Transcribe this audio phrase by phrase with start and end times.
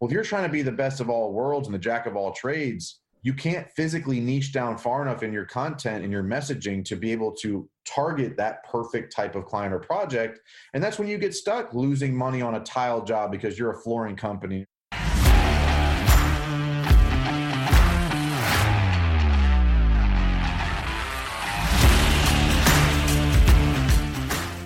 [0.00, 2.16] Well, if you're trying to be the best of all worlds and the jack of
[2.16, 6.84] all trades, you can't physically niche down far enough in your content and your messaging
[6.84, 10.38] to be able to target that perfect type of client or project.
[10.72, 13.80] And that's when you get stuck losing money on a tile job because you're a
[13.80, 14.64] flooring company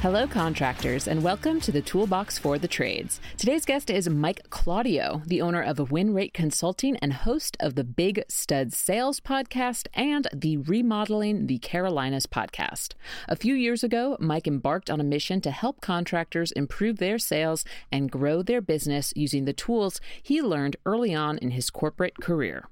[0.00, 3.20] Hello, contractors, and welcome to the Toolbox for the Trades.
[3.36, 7.82] Today's guest is Mike Claudio, the owner of Win Rate Consulting and host of the
[7.82, 12.94] Big Stud Sales podcast and the Remodeling the Carolinas podcast.
[13.26, 17.64] A few years ago, Mike embarked on a mission to help contractors improve their sales
[17.90, 22.68] and grow their business using the tools he learned early on in his corporate career.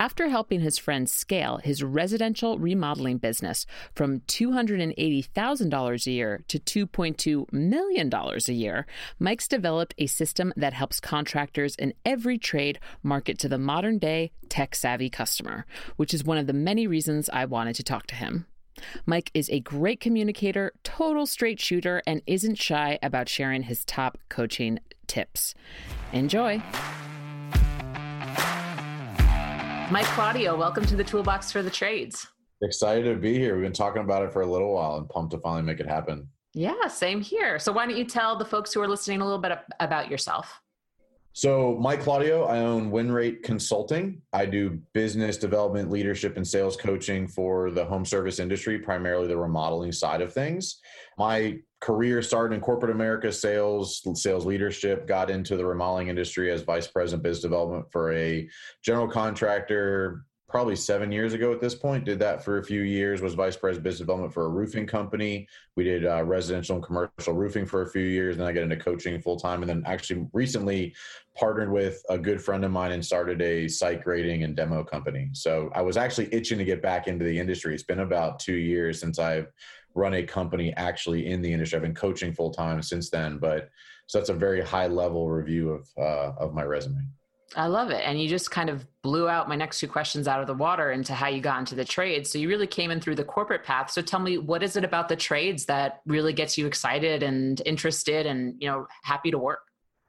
[0.00, 7.52] After helping his friend scale his residential remodeling business from $280,000 a year to $2.2
[7.52, 8.86] million a year,
[9.18, 14.32] Mike's developed a system that helps contractors in every trade market to the modern day
[14.48, 15.64] tech savvy customer,
[15.96, 18.46] which is one of the many reasons I wanted to talk to him.
[19.06, 24.18] Mike is a great communicator, total straight shooter, and isn't shy about sharing his top
[24.28, 25.54] coaching tips.
[26.12, 26.62] Enjoy!
[29.90, 32.26] Mike Claudio, welcome to the Toolbox for the Trades.
[32.62, 33.54] Excited to be here.
[33.54, 35.86] We've been talking about it for a little while and pumped to finally make it
[35.86, 36.28] happen.
[36.54, 37.58] Yeah, same here.
[37.58, 40.60] So, why don't you tell the folks who are listening a little bit about yourself?
[41.34, 44.20] So, Mike Claudio, I own WinRate Consulting.
[44.34, 49.36] I do business development, leadership, and sales coaching for the home service industry, primarily the
[49.36, 50.80] remodeling side of things.
[51.16, 56.62] My career started in corporate America sales, sales leadership, got into the remodeling industry as
[56.62, 58.46] vice president business development for a
[58.84, 62.04] general contractor probably seven years ago at this point.
[62.04, 65.48] Did that for a few years, was vice president business development for a roofing company.
[65.76, 68.36] We did uh, residential and commercial roofing for a few years.
[68.36, 69.62] Then I got into coaching full time.
[69.62, 70.94] And then actually recently
[71.34, 75.30] partnered with a good friend of mine and started a site grading and demo company.
[75.32, 77.72] So I was actually itching to get back into the industry.
[77.72, 79.50] It's been about two years since I've
[79.94, 81.76] run a company actually in the industry.
[81.76, 83.70] I've been coaching full time since then, but
[84.06, 87.06] so that's a very high level review of uh, of my resume.
[87.54, 88.02] I love it.
[88.04, 90.92] And you just kind of blew out my next two questions out of the water
[90.92, 92.30] into how you got into the trades.
[92.30, 93.90] So you really came in through the corporate path.
[93.90, 97.60] So tell me, what is it about the trades that really gets you excited and
[97.66, 99.60] interested and, you know, happy to work?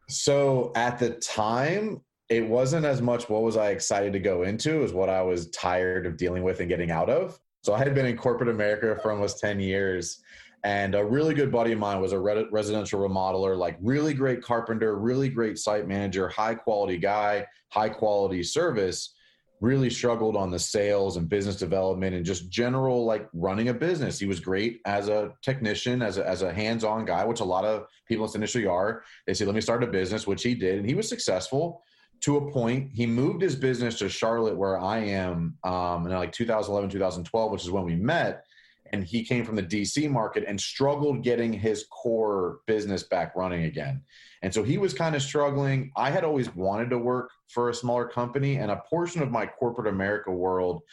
[0.07, 4.83] So at the time, it wasn't as much what was I excited to go into
[4.83, 7.39] as what I was tired of dealing with and getting out of.
[7.63, 10.21] So I had been in corporate America for almost 10 years.
[10.63, 14.95] And a really good buddy of mine was a residential remodeler, like really great carpenter,
[14.95, 19.13] really great site manager, high quality guy, high quality service.
[19.59, 24.19] Really struggled on the sales and business development and just general like running a business.
[24.19, 27.45] He was great as a technician, as a, as a hands on guy, which a
[27.45, 29.03] lot of people in this industry are.
[29.25, 30.79] They say, let me start a business, which he did.
[30.79, 31.81] And he was successful
[32.21, 32.91] to a point.
[32.93, 37.63] He moved his business to Charlotte, where I am, um, in like 2011, 2012, which
[37.63, 38.45] is when we met.
[38.93, 43.65] And he came from the DC market and struggled getting his core business back running
[43.65, 44.01] again.
[44.41, 45.91] And so he was kind of struggling.
[45.97, 49.45] I had always wanted to work for a smaller company, and a portion of my
[49.45, 50.83] corporate America world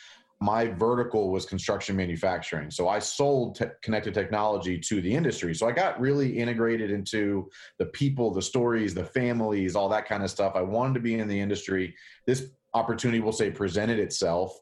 [0.42, 2.70] my vertical was construction manufacturing.
[2.70, 5.54] So I sold te- connected technology to the industry.
[5.54, 10.22] So I got really integrated into the people, the stories, the families, all that kind
[10.22, 10.54] of stuff.
[10.56, 11.94] I wanted to be in the industry.
[12.26, 14.58] This opportunity, we'll say, presented itself.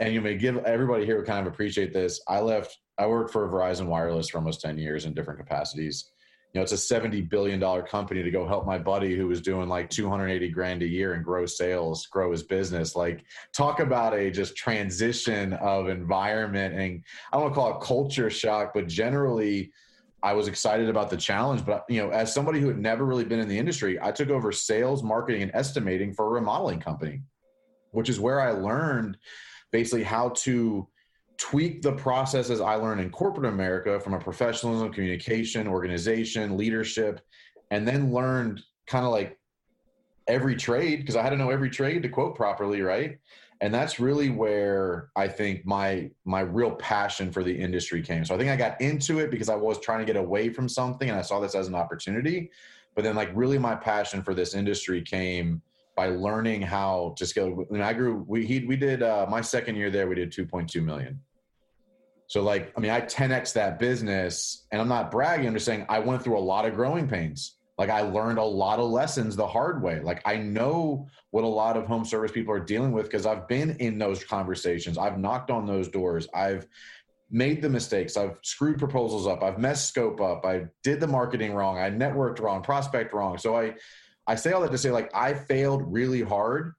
[0.00, 2.20] And you may give everybody here would kind of appreciate this.
[2.28, 6.10] I left, I worked for Verizon Wireless for almost 10 years in different capacities
[6.56, 9.68] you know, it's a $70 billion company to go help my buddy who was doing
[9.68, 12.96] like 280 grand a year and grow sales, grow his business.
[12.96, 16.74] Like talk about a just transition of environment.
[16.74, 19.70] And I don't want to call it culture shock, but generally
[20.22, 21.62] I was excited about the challenge.
[21.66, 24.30] But, you know, as somebody who had never really been in the industry, I took
[24.30, 27.20] over sales, marketing, and estimating for a remodeling company,
[27.90, 29.18] which is where I learned
[29.72, 30.88] basically how to
[31.38, 37.20] tweak the processes I learned in corporate America from a professionalism, communication, organization, leadership,
[37.70, 39.38] and then learned kind of like
[40.28, 43.18] every trade because I had to know every trade to quote properly, right?
[43.60, 48.24] And that's really where I think my my real passion for the industry came.
[48.24, 50.68] So I think I got into it because I was trying to get away from
[50.68, 52.50] something and I saw this as an opportunity.
[52.94, 55.62] But then like really my passion for this industry came
[55.96, 57.66] by learning how to scale.
[57.70, 58.24] Mean, I grew.
[58.28, 60.06] We he, we did uh, my second year there.
[60.06, 61.20] We did 2.2 million.
[62.28, 65.46] So like, I mean, I 10x that business, and I'm not bragging.
[65.46, 67.56] I'm just saying I went through a lot of growing pains.
[67.78, 70.00] Like I learned a lot of lessons the hard way.
[70.00, 73.46] Like I know what a lot of home service people are dealing with because I've
[73.48, 74.98] been in those conversations.
[74.98, 76.26] I've knocked on those doors.
[76.34, 76.66] I've
[77.30, 78.16] made the mistakes.
[78.16, 79.42] I've screwed proposals up.
[79.42, 80.46] I've messed scope up.
[80.46, 81.78] I did the marketing wrong.
[81.78, 83.36] I networked wrong, prospect wrong.
[83.36, 83.74] So I
[84.26, 86.74] I say all that to say like I failed really hard,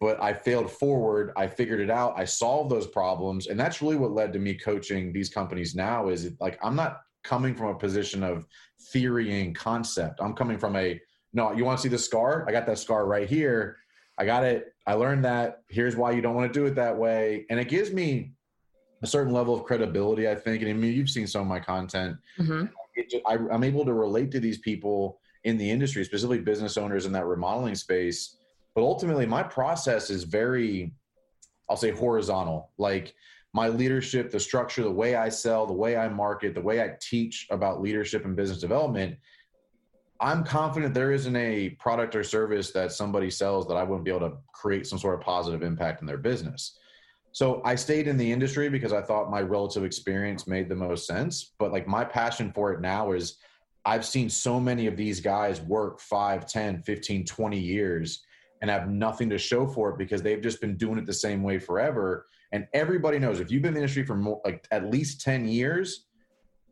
[0.00, 1.32] but I failed forward.
[1.36, 2.14] I figured it out.
[2.16, 6.08] I solved those problems, and that's really what led to me coaching these companies now.
[6.08, 8.46] Is like I'm not coming from a position of
[8.92, 10.20] theory and concept.
[10.20, 11.00] I'm coming from a
[11.32, 11.52] no.
[11.52, 12.44] You want to see the scar?
[12.48, 13.76] I got that scar right here.
[14.18, 14.72] I got it.
[14.86, 15.62] I learned that.
[15.68, 18.32] Here's why you don't want to do it that way, and it gives me
[19.02, 20.28] a certain level of credibility.
[20.28, 22.16] I think, and I mean, you've seen some of my content.
[22.38, 22.66] Mm-hmm.
[23.08, 27.06] Just, I, I'm able to relate to these people in the industry, specifically business owners
[27.06, 28.36] in that remodeling space.
[28.74, 30.92] But ultimately, my process is very,
[31.70, 32.70] I'll say, horizontal.
[32.76, 33.14] Like
[33.54, 36.92] my leadership, the structure, the way I sell, the way I market, the way I
[37.00, 39.16] teach about leadership and business development.
[40.20, 44.10] I'm confident there isn't a product or service that somebody sells that I wouldn't be
[44.10, 46.78] able to create some sort of positive impact in their business.
[47.32, 51.06] So I stayed in the industry because I thought my relative experience made the most
[51.06, 51.54] sense.
[51.58, 53.38] But like my passion for it now is
[53.84, 58.22] I've seen so many of these guys work 5, 10, 15, 20 years
[58.60, 61.42] and have nothing to show for it because they've just been doing it the same
[61.42, 62.26] way forever.
[62.52, 65.46] And everybody knows if you've been in the industry for more, like at least 10
[65.48, 66.06] years,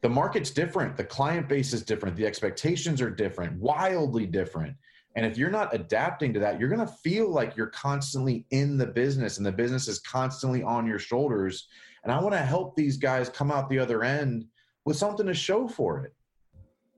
[0.03, 0.97] the market's different.
[0.97, 2.17] The client base is different.
[2.17, 4.76] The expectations are different, wildly different.
[5.14, 8.76] And if you're not adapting to that, you're going to feel like you're constantly in
[8.76, 11.69] the business and the business is constantly on your shoulders.
[12.05, 14.44] And I want to help these guys come out the other end
[14.85, 16.12] with something to show for it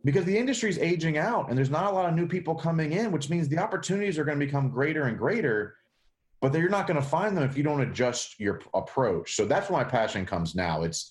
[0.05, 2.93] because the industry is aging out and there's not a lot of new people coming
[2.93, 5.77] in, which means the opportunities are going to become greater and greater.
[6.41, 9.35] But you're not going to find them if you don't adjust your approach.
[9.35, 10.83] So that's where my passion comes now.
[10.83, 11.11] It's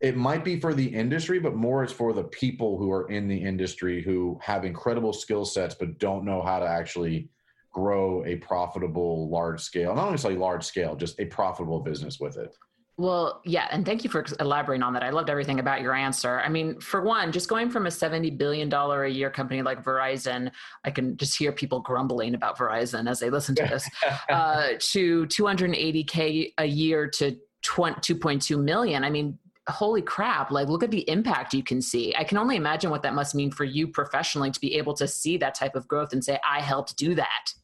[0.00, 3.28] it might be for the industry, but more it's for the people who are in
[3.28, 7.28] the industry who have incredible skill sets but don't know how to actually
[7.70, 9.94] grow a profitable large scale.
[9.94, 12.56] Not only say large scale, just a profitable business with it.
[13.00, 15.02] Well, yeah, and thank you for elaborating on that.
[15.02, 16.38] I loved everything about your answer.
[16.40, 20.50] I mean, for one, just going from a $70 billion a year company like Verizon,
[20.84, 23.88] I can just hear people grumbling about Verizon as they listen to this,
[24.28, 29.02] uh, to 280K a year to 2.2 million.
[29.02, 32.14] I mean, holy crap, like look at the impact you can see.
[32.18, 35.08] I can only imagine what that must mean for you professionally to be able to
[35.08, 37.54] see that type of growth and say, I helped do that.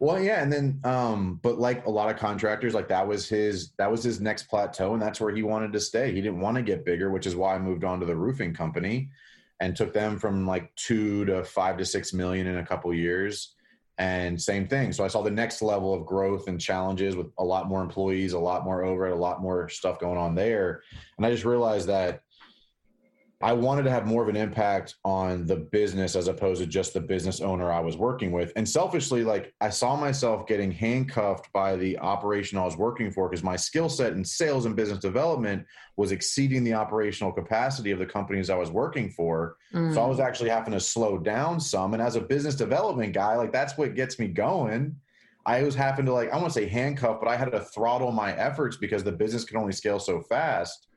[0.00, 3.72] Well, yeah, and then, um, but like a lot of contractors, like that was his
[3.72, 6.10] that was his next plateau, and that's where he wanted to stay.
[6.10, 8.54] He didn't want to get bigger, which is why I moved on to the roofing
[8.54, 9.10] company,
[9.60, 13.54] and took them from like two to five to six million in a couple years,
[13.98, 14.94] and same thing.
[14.94, 18.32] So I saw the next level of growth and challenges with a lot more employees,
[18.32, 20.80] a lot more overhead, a lot more stuff going on there,
[21.18, 22.22] and I just realized that
[23.42, 26.92] I wanted to have more of an impact on the business as opposed to just
[26.92, 28.52] the business owner I was working with.
[28.54, 33.30] And selfishly, like I saw myself getting handcuffed by the operation I was working for
[33.30, 35.64] because my skill set in sales and business development
[35.96, 39.56] was exceeding the operational capacity of the companies I was working for.
[39.72, 39.94] Mm.
[39.94, 40.24] So I was mm.
[40.24, 41.94] actually having to slow down some.
[41.94, 44.96] And as a business development guy, like that's what gets me going.
[45.46, 48.12] I was having to like, I want to say handcuff, but I had to throttle
[48.12, 50.88] my efforts because the business can only scale so fast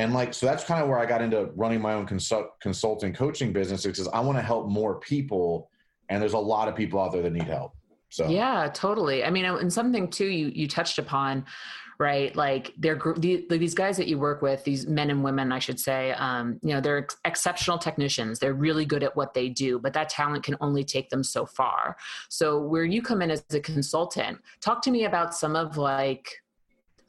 [0.00, 3.12] and like so that's kind of where i got into running my own consult, consulting
[3.12, 5.70] coaching business because i want to help more people
[6.08, 7.72] and there's a lot of people out there that need help
[8.10, 8.28] so.
[8.28, 9.24] Yeah totally.
[9.24, 11.46] I mean and something too you you touched upon
[11.98, 15.78] right like they're these guys that you work with these men and women i should
[15.78, 18.38] say um, you know they're exceptional technicians.
[18.38, 21.46] They're really good at what they do but that talent can only take them so
[21.46, 21.96] far.
[22.28, 26.28] So where you come in as a consultant talk to me about some of like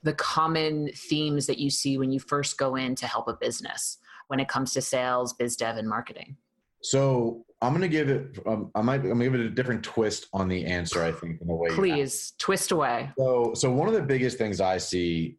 [0.03, 3.98] the common themes that you see when you first go in to help a business
[4.27, 6.38] when it comes to sales, biz dev, and marketing?
[6.81, 8.39] So I'm going to give it.
[8.46, 9.01] Um, I might.
[9.01, 11.03] I'm going to give it a different twist on the answer.
[11.03, 11.70] I think in a way.
[11.70, 13.12] Please twist away.
[13.17, 15.38] So, so one of the biggest things I see,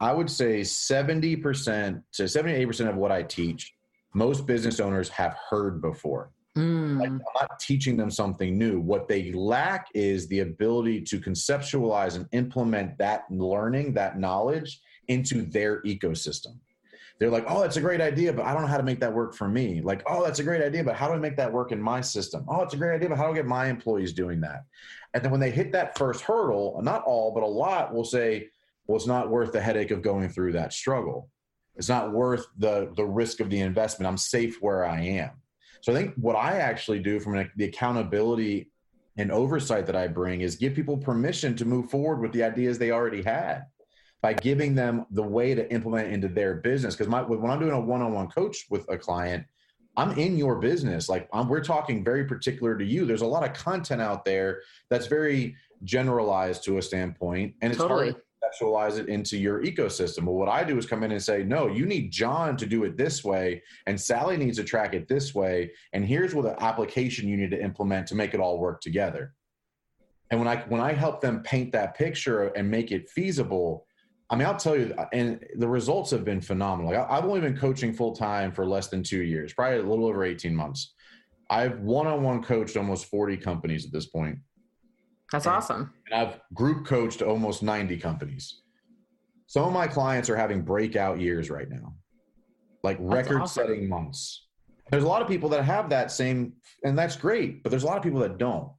[0.00, 3.72] I would say 70 percent to 78 percent of what I teach,
[4.14, 6.32] most business owners have heard before.
[6.56, 7.00] Mm.
[7.00, 8.80] Like, I'm not teaching them something new.
[8.80, 15.42] What they lack is the ability to conceptualize and implement that learning, that knowledge into
[15.42, 16.58] their ecosystem.
[17.18, 19.14] They're like, oh, that's a great idea, but I don't know how to make that
[19.14, 19.80] work for me.
[19.80, 22.00] Like, oh, that's a great idea, but how do I make that work in my
[22.00, 22.44] system?
[22.48, 24.64] Oh, it's a great idea, but how do I get my employees doing that?
[25.14, 28.48] And then when they hit that first hurdle, not all, but a lot will say,
[28.86, 31.28] well, it's not worth the headache of going through that struggle.
[31.76, 34.08] It's not worth the the risk of the investment.
[34.08, 35.30] I'm safe where I am.
[35.82, 38.70] So I think what I actually do from the accountability
[39.16, 42.78] and oversight that I bring is give people permission to move forward with the ideas
[42.78, 43.66] they already had
[44.22, 46.94] by giving them the way to implement into their business.
[46.94, 49.44] Because when I'm doing a one-on-one coach with a client,
[49.96, 51.08] I'm in your business.
[51.08, 53.04] Like I'm, we're talking very particular to you.
[53.04, 57.80] There's a lot of content out there that's very generalized to a standpoint, and it's
[57.80, 58.12] totally.
[58.12, 58.22] hard
[58.58, 60.24] to conceptualize it into your ecosystem.
[60.24, 62.84] But what I do is come in and say, no, you need John to do
[62.84, 66.62] it this way, and Sally needs to track it this way, and here's what the
[66.62, 69.34] application you need to implement to make it all work together.
[70.30, 73.86] And when I when I help them paint that picture and make it feasible,
[74.30, 76.90] I mean, I'll tell you, and the results have been phenomenal.
[76.90, 80.06] Like, I've only been coaching full time for less than two years, probably a little
[80.06, 80.94] over 18 months.
[81.50, 84.38] I've one on one coached almost 40 companies at this point.
[85.32, 85.92] That's and, awesome.
[86.10, 88.60] And I've group coached almost 90 companies.
[89.46, 91.94] Some of my clients are having breakout years right now,
[92.82, 93.88] like record setting awesome.
[93.88, 94.46] months.
[94.90, 96.52] There's a lot of people that have that same,
[96.84, 98.70] and that's great, but there's a lot of people that don't.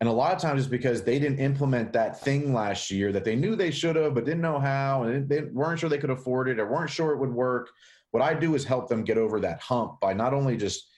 [0.00, 3.24] And a lot of times it's because they didn't implement that thing last year that
[3.24, 6.10] they knew they should have, but didn't know how, and they weren't sure they could
[6.10, 7.70] afford it or weren't sure it would work.
[8.10, 10.88] What I do is help them get over that hump by not only just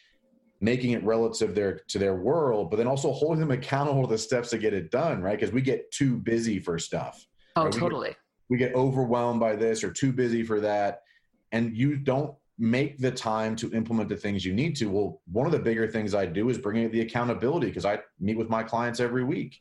[0.60, 4.18] making it relative their to their world, but then also holding them accountable to the
[4.18, 5.38] steps to get it done, right?
[5.38, 7.26] Because we get too busy for stuff.
[7.56, 7.72] Oh, right?
[7.72, 8.16] totally.
[8.48, 11.02] We get, we get overwhelmed by this or too busy for that.
[11.52, 14.90] And you don't make the time to implement the things you need to.
[14.90, 18.36] Well, one of the bigger things I do is bringing the accountability because I meet
[18.36, 19.60] with my clients every week.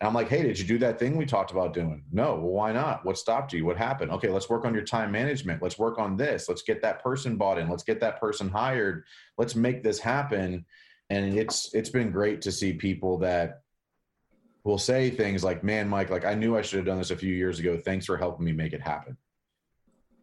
[0.00, 2.04] And I'm like, hey, did you do that thing we talked about doing?
[2.12, 2.34] No.
[2.34, 3.04] Well, why not?
[3.06, 3.64] What stopped you?
[3.64, 4.10] What happened?
[4.10, 5.62] Okay, let's work on your time management.
[5.62, 6.48] Let's work on this.
[6.48, 7.70] Let's get that person bought in.
[7.70, 9.04] Let's get that person hired.
[9.38, 10.66] Let's make this happen.
[11.08, 13.62] And it's it's been great to see people that
[14.64, 17.16] will say things like, man, Mike, like I knew I should have done this a
[17.16, 17.78] few years ago.
[17.78, 19.16] Thanks for helping me make it happen.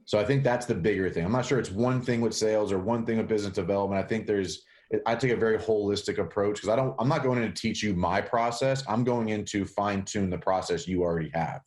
[0.06, 1.26] So I think that's the bigger thing.
[1.26, 4.04] I'm not sure it's one thing with sales or one thing with business development.
[4.04, 4.64] I think there's
[5.06, 7.82] I take a very holistic approach because I don't I'm not going in to teach
[7.82, 8.84] you my process.
[8.88, 11.62] I'm going in to fine tune the process you already have.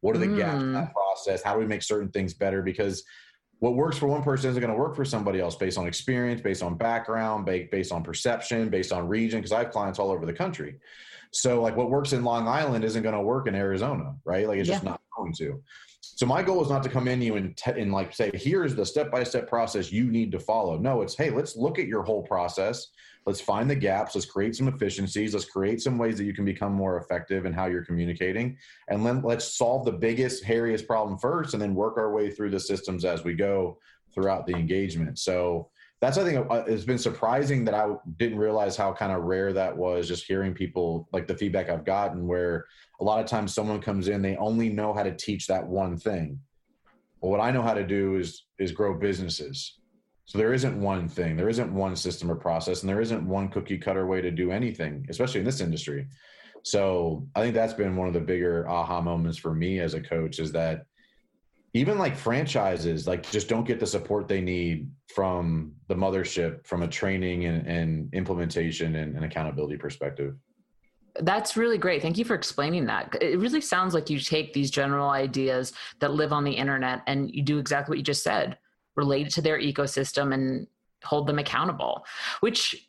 [0.00, 0.36] What are the mm.
[0.36, 0.92] gaps in that mm.
[0.92, 1.42] process?
[1.42, 2.62] How do we make certain things better?
[2.62, 3.04] Because
[3.58, 6.40] what works for one person isn't going to work for somebody else based on experience,
[6.40, 9.38] based on background, based on perception, based on region.
[9.38, 10.80] Because I have clients all over the country.
[11.30, 14.46] So like what works in Long Island isn't going to work in Arizona, right?
[14.46, 14.74] Like it's yeah.
[14.74, 15.62] just not going to.
[16.02, 18.74] So my goal is not to come in you and, te- and like say, here's
[18.74, 20.76] the step by step process you need to follow.
[20.76, 22.88] No, it's hey, let's look at your whole process.
[23.24, 24.16] Let's find the gaps.
[24.16, 25.32] Let's create some efficiencies.
[25.32, 28.56] Let's create some ways that you can become more effective in how you're communicating.
[28.88, 32.50] And then let's solve the biggest, hairiest problem first, and then work our way through
[32.50, 33.78] the systems as we go
[34.12, 35.20] throughout the engagement.
[35.20, 35.70] So
[36.02, 39.52] that's I think uh, it's been surprising that I didn't realize how kind of rare
[39.52, 40.08] that was.
[40.08, 42.66] Just hearing people like the feedback I've gotten, where
[43.00, 45.96] a lot of times someone comes in, they only know how to teach that one
[45.96, 46.40] thing.
[47.20, 49.78] Well, what I know how to do is is grow businesses.
[50.24, 53.48] So there isn't one thing, there isn't one system or process, and there isn't one
[53.48, 56.08] cookie cutter way to do anything, especially in this industry.
[56.64, 60.00] So I think that's been one of the bigger aha moments for me as a
[60.00, 60.84] coach is that
[61.74, 66.82] even like franchises like just don't get the support they need from the mothership from
[66.82, 70.34] a training and, and implementation and, and, accountability perspective.
[71.20, 72.02] That's really great.
[72.02, 73.16] Thank you for explaining that.
[73.20, 77.34] It really sounds like you take these general ideas that live on the internet and
[77.34, 78.58] you do exactly what you just said
[78.96, 80.66] relate it to their ecosystem and
[81.02, 82.04] hold them accountable
[82.40, 82.88] which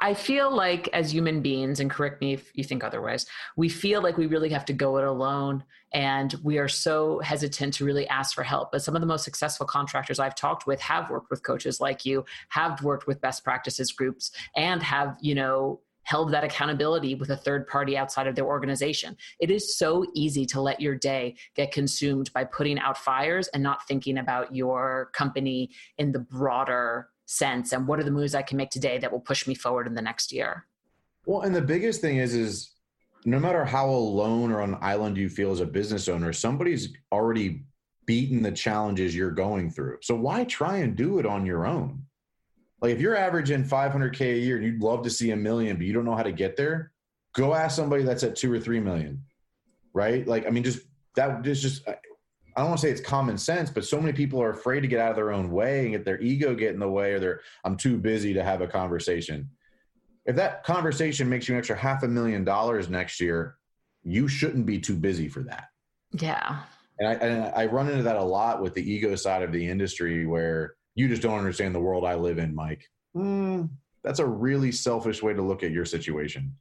[0.00, 3.26] I feel like as human beings, and correct me if you think otherwise,
[3.56, 7.74] we feel like we really have to go it alone and we are so hesitant
[7.74, 8.70] to really ask for help.
[8.72, 12.04] But some of the most successful contractors I've talked with have worked with coaches like
[12.04, 17.28] you, have worked with best practices groups, and have, you know, held that accountability with
[17.28, 19.14] a third party outside of their organization.
[19.40, 23.62] It is so easy to let your day get consumed by putting out fires and
[23.62, 28.42] not thinking about your company in the broader sense and what are the moves I
[28.42, 30.66] can make today that will push me forward in the next year?
[31.26, 32.72] Well, and the biggest thing is is
[33.24, 36.88] no matter how alone or on an island you feel as a business owner, somebody's
[37.12, 37.64] already
[38.06, 39.98] beaten the challenges you're going through.
[40.00, 42.04] So why try and do it on your own?
[42.80, 45.84] Like if you're averaging 500k a year and you'd love to see a million, but
[45.84, 46.92] you don't know how to get there,
[47.34, 49.22] go ask somebody that's at two or three million,
[49.92, 50.26] right?
[50.26, 50.80] Like I mean, just
[51.16, 51.94] that is just uh,
[52.58, 54.88] I don't want to say it's common sense, but so many people are afraid to
[54.88, 57.20] get out of their own way and get their ego get in the way, or
[57.20, 59.48] they're I'm too busy to have a conversation.
[60.26, 63.58] If that conversation makes you an extra half a million dollars next year,
[64.02, 65.66] you shouldn't be too busy for that.
[66.10, 66.62] Yeah.
[66.98, 69.64] And I, and I run into that a lot with the ego side of the
[69.64, 72.82] industry where you just don't understand the world I live in, Mike.
[73.16, 73.70] Mm,
[74.02, 76.52] that's a really selfish way to look at your situation.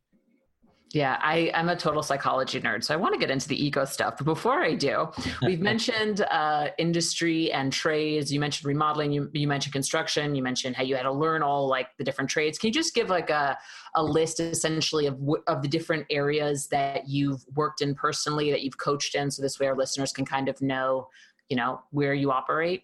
[0.93, 3.83] Yeah, I, am a total psychology nerd, so I want to get into the ego
[3.83, 4.15] stuff.
[4.17, 5.09] But before I do,
[5.41, 8.31] we've mentioned uh, industry and trades.
[8.31, 9.11] You mentioned remodeling.
[9.11, 10.33] You, you mentioned construction.
[10.33, 12.57] You mentioned how you had to learn all like the different trades.
[12.57, 13.57] Can you just give like a,
[13.95, 18.77] a list essentially of of the different areas that you've worked in personally, that you've
[18.77, 21.09] coached in, so this way our listeners can kind of know,
[21.49, 22.83] you know, where you operate?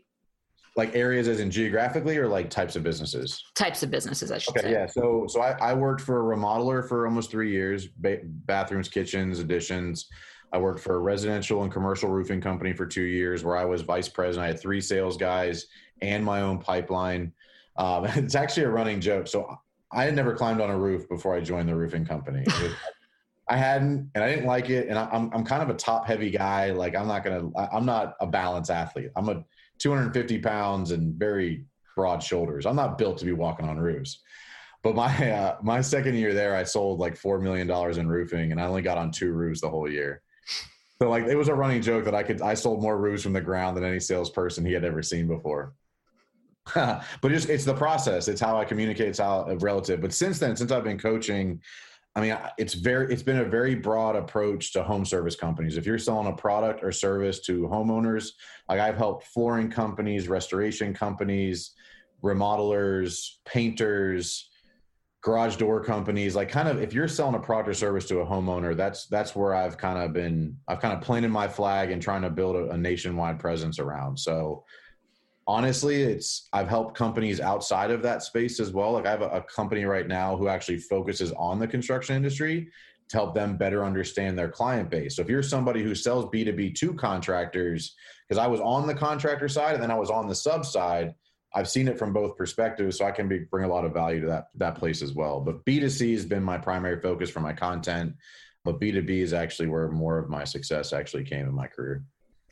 [0.76, 4.58] Like areas as in geographically or like types of businesses types of businesses i should
[4.58, 7.88] okay say yeah so so i, I worked for a remodeler for almost three years
[7.88, 10.08] ba- bathrooms kitchens additions
[10.52, 13.82] i worked for a residential and commercial roofing company for two years where i was
[13.82, 15.68] vice president i had three sales guys
[16.02, 17.32] and my own pipeline
[17.78, 19.56] um, it's actually a running joke so
[19.92, 22.74] i had never climbed on a roof before i joined the roofing company was,
[23.50, 24.88] I hadn't, and I didn't like it.
[24.88, 26.72] And I, I'm I'm kind of a top heavy guy.
[26.72, 27.50] Like I'm not gonna.
[27.74, 29.10] I'm not a balance athlete.
[29.18, 29.44] I'm a
[29.84, 32.66] 250 pounds and very broad shoulders.
[32.66, 34.22] I'm not built to be walking on roofs.
[34.82, 38.52] But my uh, my second year there, I sold like four million dollars in roofing,
[38.52, 40.22] and I only got on two roofs the whole year.
[41.02, 43.34] So like it was a running joke that I could I sold more roofs from
[43.34, 45.74] the ground than any salesperson he had ever seen before.
[46.74, 48.30] but just it's the process.
[48.30, 49.10] It's how I communicate.
[49.10, 50.00] It's how relative.
[50.00, 51.62] But since then, since I've been coaching,
[52.16, 55.78] I mean, it's very it's been a very broad approach to home service companies.
[55.78, 58.30] If you're selling a product or service to homeowners,
[58.70, 61.72] like I've helped flooring companies, restoration companies,
[62.24, 64.50] remodelers, painters,
[65.22, 68.26] garage door companies, like kind of if you're selling a product or service to a
[68.26, 72.00] homeowner, that's that's where I've kind of been I've kind of planted my flag and
[72.00, 74.20] trying to build a, a nationwide presence around.
[74.20, 74.64] So
[75.48, 78.94] honestly it's i've helped companies outside of that space as well.
[78.94, 82.70] Like i have a, a, company right now who actually focuses on the construction industry
[83.10, 85.18] to help them better understand their client base.
[85.18, 87.96] So if you're somebody who sells b2b to contractors
[88.28, 91.14] because i was on the contractor side and then i was on the sub side
[91.54, 94.22] i've seen it from both perspectives so i can be, bring a lot of value
[94.22, 95.42] to that that place as well.
[95.42, 98.14] But b2c has been my primary focus for my content
[98.64, 102.04] but b2b is actually where more of my success actually came in my career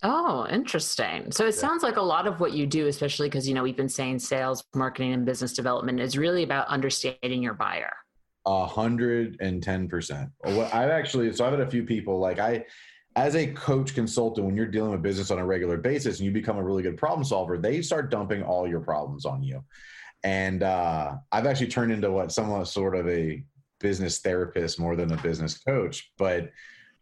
[0.03, 1.31] Oh, interesting.
[1.31, 1.62] So it yeah.
[1.62, 4.20] sounds like a lot of what you do, especially because, you know, we've been saying
[4.20, 7.93] sales, marketing, and business development is really about understanding your buyer.
[8.48, 10.31] A hundred and ten percent.
[10.39, 12.65] What I've actually, so I've had a few people like I,
[13.15, 16.31] as a coach consultant, when you're dealing with business on a regular basis and you
[16.31, 19.63] become a really good problem solver, they start dumping all your problems on you.
[20.24, 23.43] And uh, I've actually turned into what somewhat sort of a
[23.79, 26.12] business therapist more than a business coach.
[26.17, 26.51] But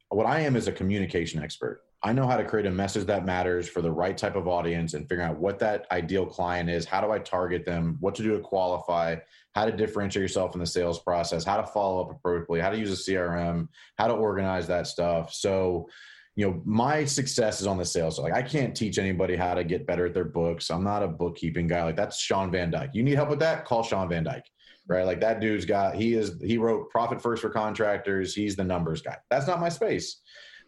[0.10, 1.82] what I am is a communication expert.
[2.02, 4.94] I know how to create a message that matters for the right type of audience
[4.94, 6.86] and figuring out what that ideal client is.
[6.86, 7.98] How do I target them?
[8.00, 9.18] What to do to qualify?
[9.54, 11.44] How to differentiate yourself in the sales process?
[11.44, 12.62] How to follow up appropriately?
[12.62, 13.68] How to use a CRM?
[13.98, 15.34] How to organize that stuff?
[15.34, 15.90] So,
[16.38, 18.24] you know, my success is on the sales side.
[18.24, 20.70] Like, I can't teach anybody how to get better at their books.
[20.70, 21.84] I'm not a bookkeeping guy.
[21.84, 22.92] Like, that's Shawn Van Dyke.
[22.94, 23.66] You need help with that?
[23.66, 24.46] Call Shawn Van Dyke
[24.88, 25.06] right?
[25.06, 28.34] Like that dude's got he is he wrote Profit First for Contractors.
[28.34, 29.18] He's the numbers guy.
[29.30, 30.20] That's not my space.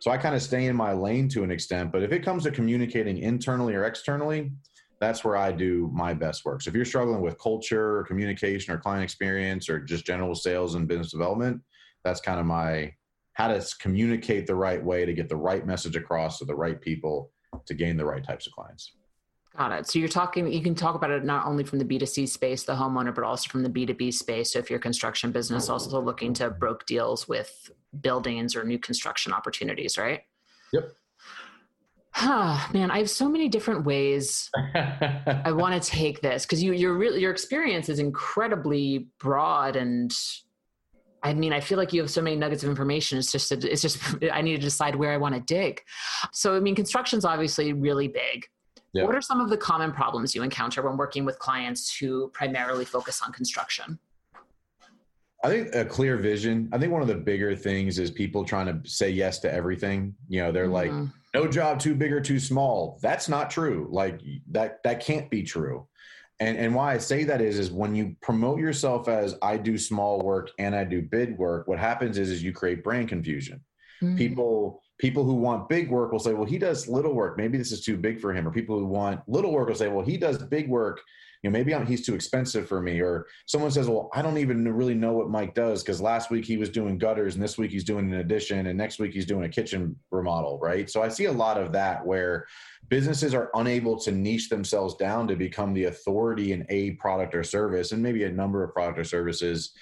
[0.01, 1.91] So I kind of stay in my lane to an extent.
[1.91, 4.51] But if it comes to communicating internally or externally,
[4.99, 6.63] that's where I do my best work.
[6.63, 10.73] So if you're struggling with culture or communication or client experience or just general sales
[10.73, 11.61] and business development,
[12.03, 12.91] that's kind of my
[13.33, 16.81] how to communicate the right way to get the right message across to the right
[16.81, 17.31] people
[17.67, 18.95] to gain the right types of clients.
[19.57, 19.87] Got it.
[19.87, 22.73] So you're talking, you can talk about it not only from the B2C space, the
[22.73, 24.53] homeowner, but also from the B2B space.
[24.53, 28.79] So if you're a construction business also looking to broke deals with buildings or new
[28.79, 30.21] construction opportunities, right?
[30.71, 30.93] Yep.
[32.13, 36.73] Huh, man, I have so many different ways I want to take this because you,
[36.73, 40.13] your real, your experience is incredibly broad and
[41.23, 43.19] I mean, I feel like you have so many nuggets of information.
[43.19, 43.99] It's just, it's just,
[44.33, 45.81] I need to decide where I want to dig.
[46.31, 48.47] So, I mean, construction's obviously really big.
[48.93, 49.05] Yeah.
[49.05, 52.83] What are some of the common problems you encounter when working with clients who primarily
[52.83, 53.97] focus on construction?
[55.43, 56.69] I think a clear vision.
[56.71, 60.13] I think one of the bigger things is people trying to say yes to everything.
[60.27, 61.01] You know, they're mm-hmm.
[61.01, 62.99] like, no job too big or too small.
[63.01, 63.87] That's not true.
[63.89, 65.87] Like that that can't be true.
[66.39, 69.77] And and why I say that is is when you promote yourself as I do
[69.77, 73.61] small work and I do big work, what happens is is you create brand confusion.
[74.01, 74.17] Mm-hmm.
[74.17, 77.35] People people who want big work will say, well, he does little work.
[77.35, 78.47] Maybe this is too big for him.
[78.47, 81.01] Or people who want little work will say, well, he does big work.
[81.41, 83.01] You know, maybe I'm, he's too expensive for me.
[83.01, 86.45] Or someone says, well, I don't even really know what Mike does because last week
[86.45, 89.25] he was doing gutters and this week he's doing an addition and next week he's
[89.25, 90.87] doing a kitchen remodel, right?
[90.87, 92.45] So I see a lot of that where
[92.87, 97.43] businesses are unable to niche themselves down to become the authority in a product or
[97.43, 99.73] service and maybe a number of product or services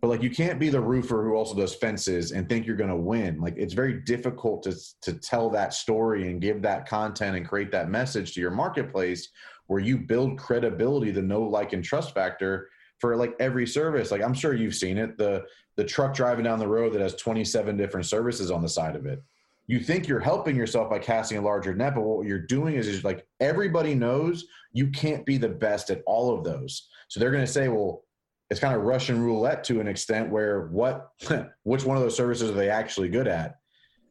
[0.00, 2.90] but like you can't be the roofer who also does fences and think you're going
[2.90, 3.40] to win.
[3.40, 7.72] Like it's very difficult to to tell that story and give that content and create
[7.72, 9.28] that message to your marketplace
[9.68, 14.10] where you build credibility the know like and trust factor for like every service.
[14.10, 15.44] Like i'm sure you've seen it the
[15.76, 19.06] the truck driving down the road that has 27 different services on the side of
[19.06, 19.22] it.
[19.66, 22.86] You think you're helping yourself by casting a larger net but what you're doing is,
[22.86, 26.88] is like everybody knows you can't be the best at all of those.
[27.08, 28.05] So they're going to say well
[28.50, 31.10] it's kind of Russian roulette to an extent where what
[31.64, 33.56] which one of those services are they actually good at,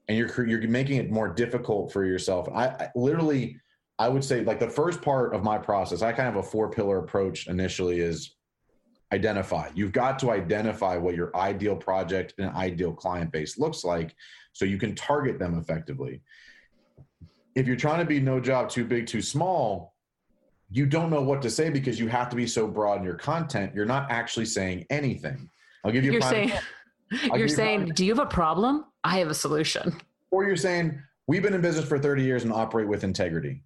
[0.08, 2.48] and you're you're making it more difficult for yourself.
[2.54, 3.58] I, I literally
[3.98, 6.70] I would say like the first part of my process, I kind of a four
[6.70, 8.36] pillar approach initially is
[9.14, 9.70] identify.
[9.74, 14.16] You've got to identify what your ideal project and ideal client base looks like
[14.52, 16.22] so you can target them effectively.
[17.56, 19.95] If you're trying to be no job too big, too small,
[20.72, 23.16] you don't know what to say because you have to be so broad in your
[23.16, 23.74] content.
[23.76, 25.50] You're not actually saying anything.
[25.84, 26.12] I'll give you.
[26.12, 26.52] You're saying.
[27.36, 28.86] you're saying, do you have a problem?
[29.04, 29.96] I have a solution.
[30.32, 33.62] Or you're saying, we've been in business for 30 years and operate with integrity.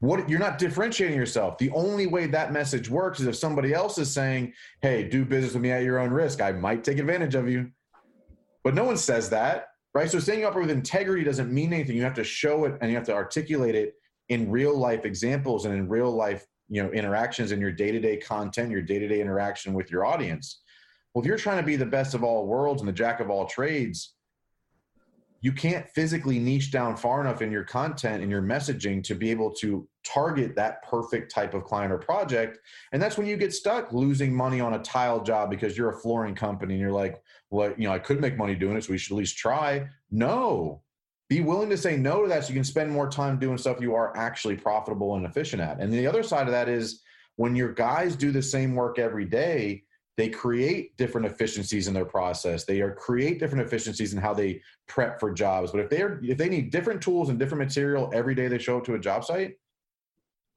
[0.00, 1.56] What you're not differentiating yourself.
[1.58, 5.54] The only way that message works is if somebody else is saying, "Hey, do business
[5.54, 6.42] with me at your own risk.
[6.42, 7.70] I might take advantage of you."
[8.64, 10.10] But no one says that, right?
[10.10, 11.96] So saying you operate with integrity doesn't mean anything.
[11.96, 13.94] You have to show it and you have to articulate it
[14.28, 18.70] in real life examples and in real life, you know, interactions in your day-to-day content,
[18.70, 20.62] your day-to-day interaction with your audience.
[21.12, 23.30] Well, if you're trying to be the best of all worlds and the jack of
[23.30, 24.14] all trades,
[25.42, 29.30] you can't physically niche down far enough in your content and your messaging to be
[29.30, 32.58] able to target that perfect type of client or project.
[32.92, 35.98] And that's when you get stuck losing money on a tile job because you're a
[35.98, 38.92] flooring company and you're like, well, you know, I could make money doing it, so
[38.92, 39.86] we should at least try.
[40.10, 40.80] No.
[41.28, 43.80] Be willing to say no to that so you can spend more time doing stuff
[43.80, 45.80] you are actually profitable and efficient at.
[45.80, 47.02] And the other side of that is
[47.36, 49.84] when your guys do the same work every day,
[50.16, 54.60] they create different efficiencies in their process they are create different efficiencies in how they
[54.86, 58.34] prep for jobs but if they're if they need different tools and different material every
[58.34, 59.56] day they show up to a job site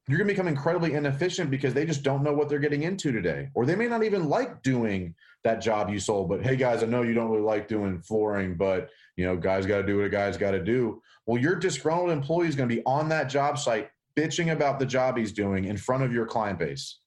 [0.08, 3.12] you're going to become incredibly inefficient because they just don't know what they're getting into
[3.12, 3.50] today.
[3.54, 6.86] Or they may not even like doing that job you sold but hey guys i
[6.86, 10.06] know you don't really like doing flooring but you know guys got to do what
[10.06, 11.00] a guy's got to do.
[11.26, 14.86] Well your disgruntled employee is going to be on that job site bitching about the
[14.86, 16.98] job he's doing in front of your client base.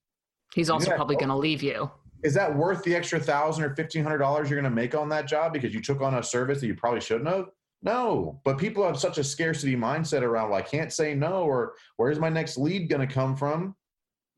[0.53, 1.89] He's also probably going to leave you.
[2.23, 5.09] Is that worth the extra thousand or fifteen hundred dollars you're going to make on
[5.09, 7.47] that job because you took on a service that you probably shouldn't have?
[7.83, 11.73] No, but people have such a scarcity mindset around, well, I can't say no, or
[11.97, 13.75] where's my next lead going to come from?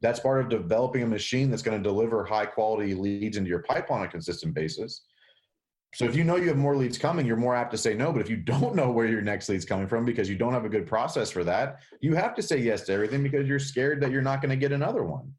[0.02, 3.64] That's part of developing a machine that's going to deliver high quality leads into your
[3.64, 5.02] pipeline on a consistent basis.
[5.96, 8.12] So if you know you have more leads coming, you're more apt to say no.
[8.12, 10.66] But if you don't know where your next lead's coming from because you don't have
[10.66, 14.02] a good process for that, you have to say yes to everything because you're scared
[14.02, 15.32] that you're not going to get another one.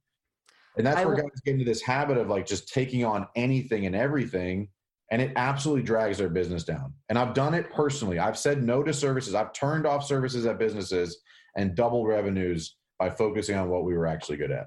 [0.77, 3.87] And that's I where guys get into this habit of like just taking on anything
[3.87, 4.69] and everything.
[5.15, 6.93] And it absolutely drags their business down.
[7.09, 8.19] And I've done it personally.
[8.19, 9.33] I've said no to services.
[9.33, 11.19] I've turned off services at businesses
[11.57, 14.67] and double revenues by focusing on what we were actually good at.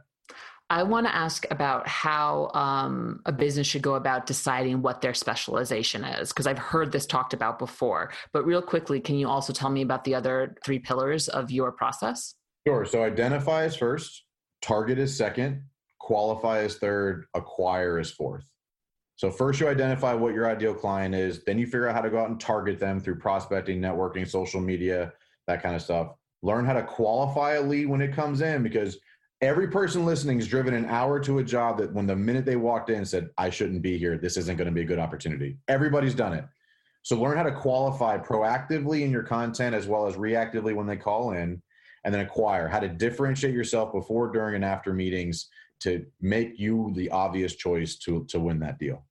[0.70, 5.14] I want to ask about how um, a business should go about deciding what their
[5.14, 8.14] specialization is, because I've heard this talked about before.
[8.32, 11.74] But real quickly, can you also tell me about the other three pillars of your
[11.74, 12.36] process?
[12.66, 12.86] Sure.
[12.86, 14.24] So identify is first,
[14.62, 15.64] target is second,
[16.00, 18.46] qualify as third, acquire as fourth.
[19.18, 22.10] So first you identify what your ideal client is, then you figure out how to
[22.10, 25.12] go out and target them through prospecting, networking, social media,
[25.48, 26.14] that kind of stuff.
[26.44, 29.00] Learn how to qualify a lead when it comes in because
[29.42, 32.58] every person listening is driven an hour to a job that when the minute they
[32.58, 35.58] walked in said, I shouldn't be here, this isn't going to be a good opportunity.
[35.68, 36.46] Everybody's done it.
[37.02, 40.98] So learn how to qualify proactively in your content as well as reactively when they
[40.98, 41.60] call in
[42.04, 45.50] and then acquire how to differentiate yourself before, during, and after meetings
[45.80, 49.07] to make you the obvious choice to to win that deal.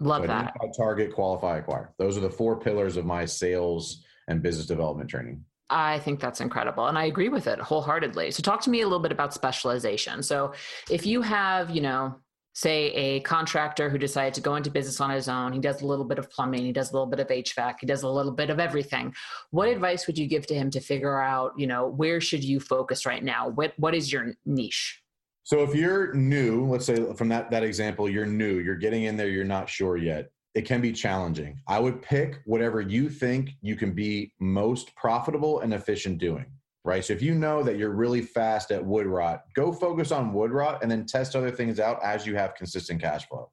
[0.00, 0.54] Love so that.
[0.76, 1.92] Target, qualify, acquire.
[1.98, 5.44] Those are the four pillars of my sales and business development training.
[5.70, 6.86] I think that's incredible.
[6.86, 8.30] And I agree with it wholeheartedly.
[8.30, 10.22] So talk to me a little bit about specialization.
[10.22, 10.54] So
[10.90, 12.16] if you have, you know,
[12.54, 15.86] say a contractor who decided to go into business on his own, he does a
[15.86, 18.32] little bit of plumbing, he does a little bit of HVAC, he does a little
[18.32, 19.14] bit of everything.
[19.50, 19.76] What mm-hmm.
[19.76, 23.06] advice would you give to him to figure out, you know, where should you focus
[23.06, 23.48] right now?
[23.48, 25.02] What what is your niche?
[25.48, 29.16] So if you're new, let's say from that that example, you're new, you're getting in
[29.16, 30.30] there, you're not sure yet.
[30.54, 31.58] It can be challenging.
[31.66, 36.44] I would pick whatever you think you can be most profitable and efficient doing.
[36.84, 37.02] Right.
[37.02, 40.50] So if you know that you're really fast at wood rot, go focus on wood
[40.50, 43.50] rot and then test other things out as you have consistent cash flow.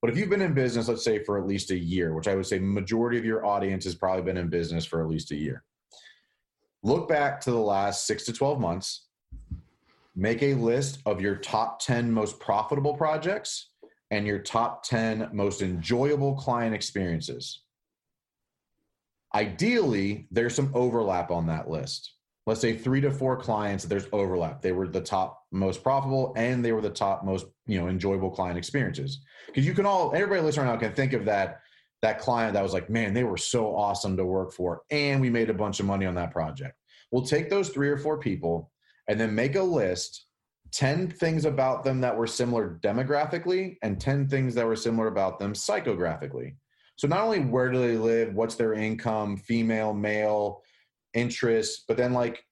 [0.00, 2.34] But if you've been in business, let's say for at least a year, which I
[2.34, 5.36] would say majority of your audience has probably been in business for at least a
[5.36, 5.64] year,
[6.82, 9.05] look back to the last six to 12 months
[10.16, 13.70] make a list of your top 10 most profitable projects
[14.10, 17.62] and your top 10 most enjoyable client experiences.
[19.34, 22.14] Ideally, there's some overlap on that list.
[22.46, 24.62] Let's say three to four clients, there's overlap.
[24.62, 28.30] They were the top most profitable and they were the top most, you know, enjoyable
[28.30, 29.20] client experiences.
[29.46, 31.60] Because you can all, everybody listening right now can think of that
[32.02, 35.30] that client that was like, man, they were so awesome to work for, and we
[35.30, 36.74] made a bunch of money on that project.
[37.10, 38.70] We'll take those three or four people
[39.08, 40.26] and then make a list
[40.72, 45.38] 10 things about them that were similar demographically and 10 things that were similar about
[45.38, 46.54] them psychographically.
[46.96, 50.62] So not only where do they live, what's their income, female, male,
[51.14, 52.42] interests, but then like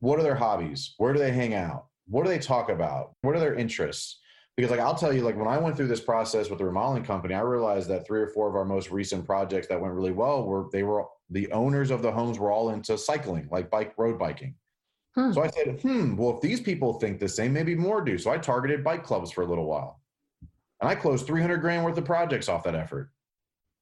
[0.00, 0.94] what are their hobbies?
[0.98, 1.86] Where do they hang out?
[2.08, 3.12] What do they talk about?
[3.22, 4.18] What are their interests?
[4.56, 7.04] Because like I'll tell you, like when I went through this process with the remodeling
[7.04, 10.12] company, I realized that three or four of our most recent projects that went really
[10.12, 13.94] well were they were the owners of the homes were all into cycling, like bike
[13.96, 14.56] road biking.
[15.14, 15.32] Hmm.
[15.32, 18.16] So I said, hmm, well, if these people think the same, maybe more do.
[18.16, 20.00] So I targeted bike clubs for a little while.
[20.80, 23.10] And I closed 300 grand worth of projects off that effort.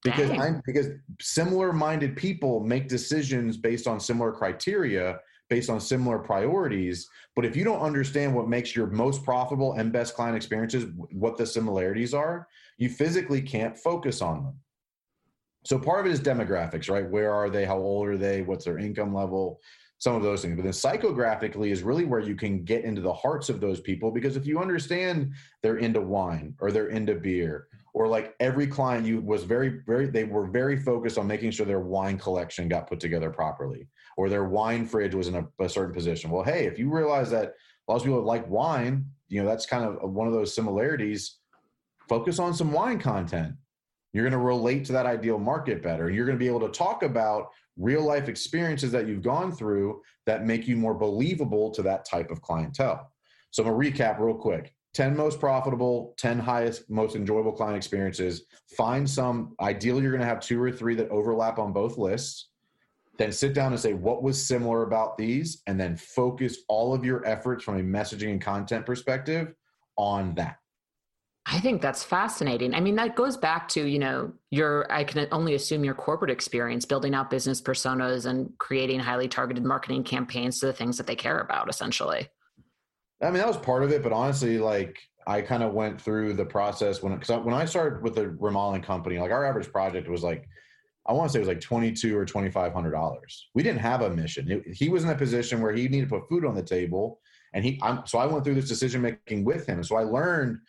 [0.03, 0.87] Because I'm because
[1.19, 7.07] similar minded people make decisions based on similar criteria, based on similar priorities.
[7.35, 11.37] But if you don't understand what makes your most profitable and best client experiences, what
[11.37, 14.55] the similarities are, you physically can't focus on them.
[15.63, 17.07] So part of it is demographics, right?
[17.07, 17.65] Where are they?
[17.65, 18.41] How old are they?
[18.41, 19.59] What's their income level?
[20.01, 20.55] Some of those things.
[20.55, 24.09] But then psychographically is really where you can get into the hearts of those people
[24.09, 29.05] because if you understand they're into wine or they're into beer or like every client
[29.05, 32.87] you was very very they were very focused on making sure their wine collection got
[32.87, 33.87] put together properly
[34.17, 36.31] or their wine fridge was in a, a certain position.
[36.31, 37.53] Well, hey, if you realize that
[37.87, 41.37] a lot of people like wine, you know that's kind of one of those similarities.
[42.09, 43.53] Focus on some wine content.
[44.13, 46.09] You're going to relate to that ideal market better.
[46.09, 50.01] You're going to be able to talk about real life experiences that you've gone through
[50.25, 53.11] that make you more believable to that type of clientele.
[53.51, 54.73] So I'm gonna recap real quick.
[54.93, 58.43] 10 most profitable, 10 highest, most enjoyable client experiences.
[58.75, 62.49] Find some, ideally, you're going to have two or three that overlap on both lists.
[63.17, 65.61] Then sit down and say, what was similar about these?
[65.67, 69.53] And then focus all of your efforts from a messaging and content perspective
[69.95, 70.57] on that.
[71.47, 72.75] I think that's fascinating.
[72.75, 76.29] I mean, that goes back to, you know, your, I can only assume your corporate
[76.29, 81.07] experience building out business personas and creating highly targeted marketing campaigns to the things that
[81.07, 82.27] they care about, essentially.
[83.21, 86.33] I mean, that was part of it, but honestly, like, I kind of went through
[86.33, 90.07] the process when, because when I started with the remodeling company, like our average project
[90.09, 90.47] was like,
[91.07, 93.49] I want to say it was like twenty-two or twenty-five hundred dollars.
[93.55, 94.51] We didn't have a mission.
[94.51, 97.19] It, he was in a position where he needed to put food on the table,
[97.55, 97.79] and he.
[97.81, 99.83] I'm, so I went through this decision making with him.
[99.83, 100.59] So I learned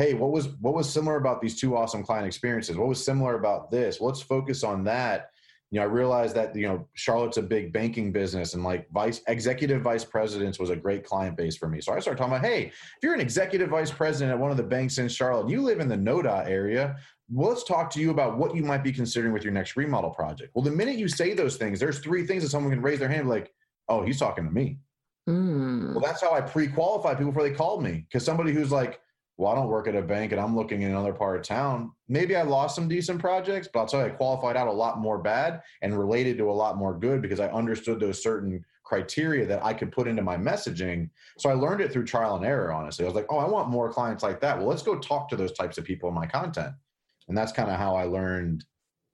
[0.00, 2.78] hey what was what was similar about these two awesome client experiences?
[2.78, 4.00] What was similar about this?
[4.00, 5.30] Let's focus on that.
[5.70, 9.20] You know i realized that you know charlotte's a big banking business and like vice
[9.28, 11.80] executive vice presidents was a great client base for me.
[11.80, 14.56] So i started talking about hey if you're an executive vice president at one of
[14.56, 16.96] the banks in charlotte you live in the noda area
[17.32, 20.10] well, let's talk to you about what you might be considering with your next remodel
[20.10, 20.50] project.
[20.54, 23.08] Well the minute you say those things there's three things that someone can raise their
[23.08, 23.52] hand like
[23.88, 24.78] oh he's talking to me.
[25.28, 25.92] Mm.
[25.92, 28.98] well that's how i pre-qualify people before they called me because somebody who's like
[29.40, 31.92] well, I don't work at a bank and I'm looking in another part of town.
[32.08, 34.98] Maybe I lost some decent projects, but I'll tell you, I qualified out a lot
[34.98, 39.46] more bad and related to a lot more good because I understood those certain criteria
[39.46, 41.08] that I could put into my messaging.
[41.38, 43.06] So I learned it through trial and error, honestly.
[43.06, 44.58] I was like, oh, I want more clients like that.
[44.58, 46.74] Well, let's go talk to those types of people in my content.
[47.28, 48.66] And that's kind of how I learned.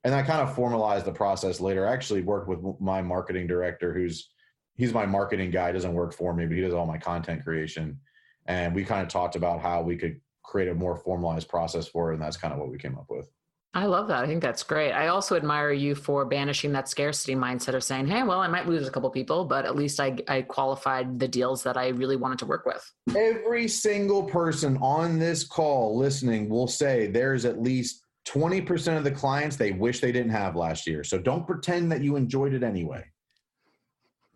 [0.03, 1.87] And I kind of formalized the process later.
[1.87, 4.29] I actually worked with my marketing director, who's
[4.75, 8.01] he's my marketing guy, doesn't work for me, but he does all my content creation
[8.49, 12.11] and we kind of talked about how we could create a more formalized process for
[12.11, 13.29] it and that's kind of what we came up with
[13.77, 14.25] I love that.
[14.25, 14.93] I think that's great.
[14.93, 18.67] I also admire you for banishing that scarcity mindset of saying, "Hey, well, I might
[18.67, 22.17] lose a couple people, but at least I, I qualified the deals that I really
[22.17, 27.61] wanted to work with." Every single person on this call listening will say there's at
[27.61, 31.05] least 20% of the clients they wish they didn't have last year.
[31.05, 33.05] So don't pretend that you enjoyed it anyway.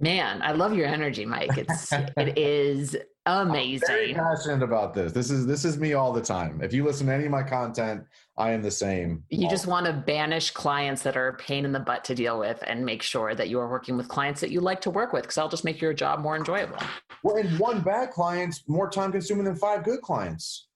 [0.01, 1.59] Man, I love your energy, Mike.
[1.59, 3.85] It's it is amazing.
[3.87, 5.13] I'm very passionate about this.
[5.13, 6.63] This is this is me all the time.
[6.63, 8.05] If you listen to any of my content,
[8.39, 9.23] I am the same.
[9.29, 12.39] You just want to banish clients that are a pain in the butt to deal
[12.39, 15.13] with and make sure that you are working with clients that you like to work
[15.13, 16.79] with because I'll just make your job more enjoyable.
[17.23, 20.69] Well, and one bad client's more time consuming than five good clients.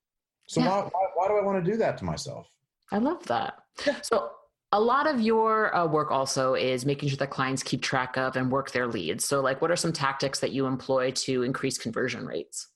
[0.48, 0.68] So yeah.
[0.68, 2.46] why, why, why do I want to do that to myself?
[2.92, 3.54] I love that.
[4.02, 4.30] So
[4.74, 8.34] a lot of your uh, work also is making sure that clients keep track of
[8.34, 9.24] and work their leads.
[9.24, 12.70] So, like, what are some tactics that you employ to increase conversion rates?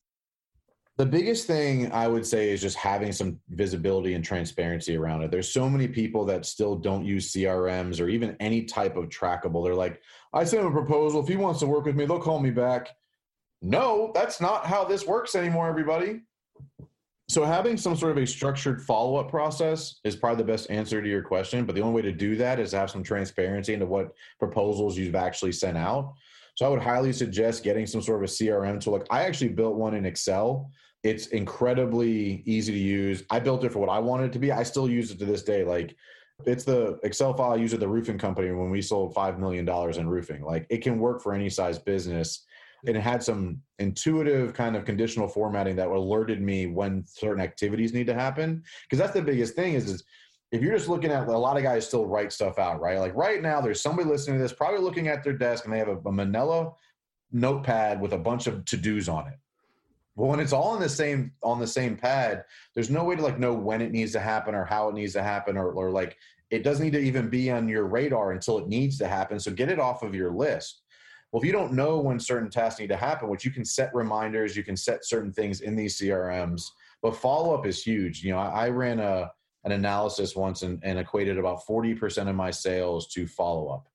[0.96, 5.32] The biggest thing I would say is just having some visibility and transparency around it.
[5.32, 9.64] There's so many people that still don't use CRMs or even any type of trackable.
[9.64, 10.00] They're like,
[10.32, 11.20] I sent him a proposal.
[11.20, 12.90] If he wants to work with me, they'll call me back.
[13.60, 16.20] No, that's not how this works anymore, everybody.
[17.28, 21.08] So having some sort of a structured follow-up process is probably the best answer to
[21.08, 21.66] your question.
[21.66, 24.96] But the only way to do that is to have some transparency into what proposals
[24.96, 26.14] you've actually sent out.
[26.54, 28.94] So I would highly suggest getting some sort of a CRM tool.
[28.94, 30.70] Like I actually built one in Excel.
[31.04, 33.22] It's incredibly easy to use.
[33.28, 34.50] I built it for what I wanted it to be.
[34.50, 35.64] I still use it to this day.
[35.64, 35.94] Like
[36.46, 39.66] it's the Excel file I use at the roofing company when we sold five million
[39.66, 40.42] dollars in roofing.
[40.42, 42.46] Like it can work for any size business
[42.86, 47.92] and it had some intuitive kind of conditional formatting that alerted me when certain activities
[47.92, 50.04] need to happen because that's the biggest thing is, is
[50.52, 53.14] if you're just looking at a lot of guys still write stuff out right like
[53.14, 55.88] right now there's somebody listening to this probably looking at their desk and they have
[55.88, 56.72] a, a manila
[57.32, 59.38] notepad with a bunch of to-dos on it.
[60.16, 63.22] Well, when it's all on the same on the same pad, there's no way to
[63.22, 65.90] like know when it needs to happen or how it needs to happen or, or
[65.90, 66.16] like
[66.50, 69.38] it doesn't need to even be on your radar until it needs to happen.
[69.38, 70.82] So get it off of your list.
[71.30, 73.94] Well, if you don't know when certain tasks need to happen, which you can set
[73.94, 76.62] reminders, you can set certain things in these CRMs,
[77.02, 78.24] but follow up is huge.
[78.24, 79.30] You know, I, I ran a
[79.64, 83.88] an analysis once and, and equated about 40% of my sales to follow up.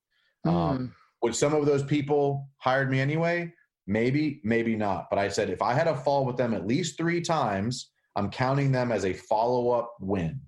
[0.46, 0.52] Mm.
[0.52, 0.86] Um, hmm.
[1.22, 3.52] would some of those people hired me anyway?
[3.88, 5.08] Maybe, maybe not.
[5.10, 8.30] But I said if I had a fall with them at least three times, I'm
[8.30, 10.40] counting them as a follow up win.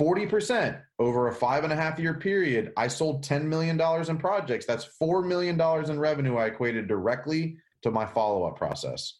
[0.00, 4.64] 40% over a five and a half year period, I sold $10 million in projects.
[4.66, 9.18] That's $4 million in revenue I equated directly to my follow up process.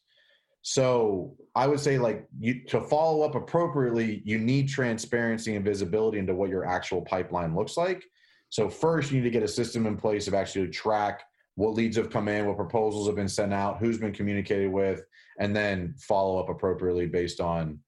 [0.62, 6.18] So I would say, like, you, to follow up appropriately, you need transparency and visibility
[6.18, 8.04] into what your actual pipeline looks like.
[8.50, 11.22] So, first, you need to get a system in place of actually track
[11.54, 15.02] what leads have come in, what proposals have been sent out, who's been communicated with,
[15.40, 17.78] and then follow up appropriately based on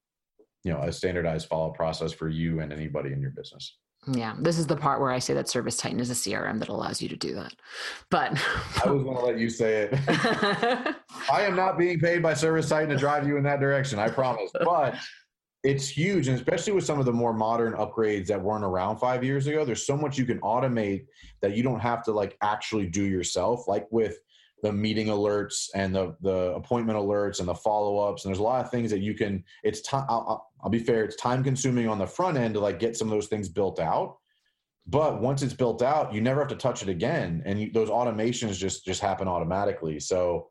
[0.65, 3.77] you know a standardized follow process for you and anybody in your business.
[4.07, 6.69] Yeah this is the part where i say that service titan is a crm that
[6.69, 7.55] allows you to do that.
[8.11, 8.33] But
[8.85, 9.99] i was going to let you say it.
[11.31, 14.09] I am not being paid by service titan to drive you in that direction i
[14.09, 14.51] promise.
[14.65, 14.97] But
[15.63, 19.23] it's huge and especially with some of the more modern upgrades that weren't around five
[19.23, 21.05] years ago there's so much you can automate
[21.43, 23.69] that you don't have to like actually do yourself.
[23.69, 24.19] Like with
[24.63, 28.25] the meeting alerts and the the appointment alerts and the follow ups.
[28.25, 29.45] And there's a lot of things that you can.
[29.63, 30.07] It's time.
[30.09, 31.05] I'll, I'll, be fair.
[31.05, 33.81] It's time consuming on the front end to like get some of those things built
[33.81, 34.19] out.
[34.87, 37.91] But once it's built out, you never have to touch it again, and you, those
[37.91, 40.01] automations just just happen automatically.
[40.01, 40.49] So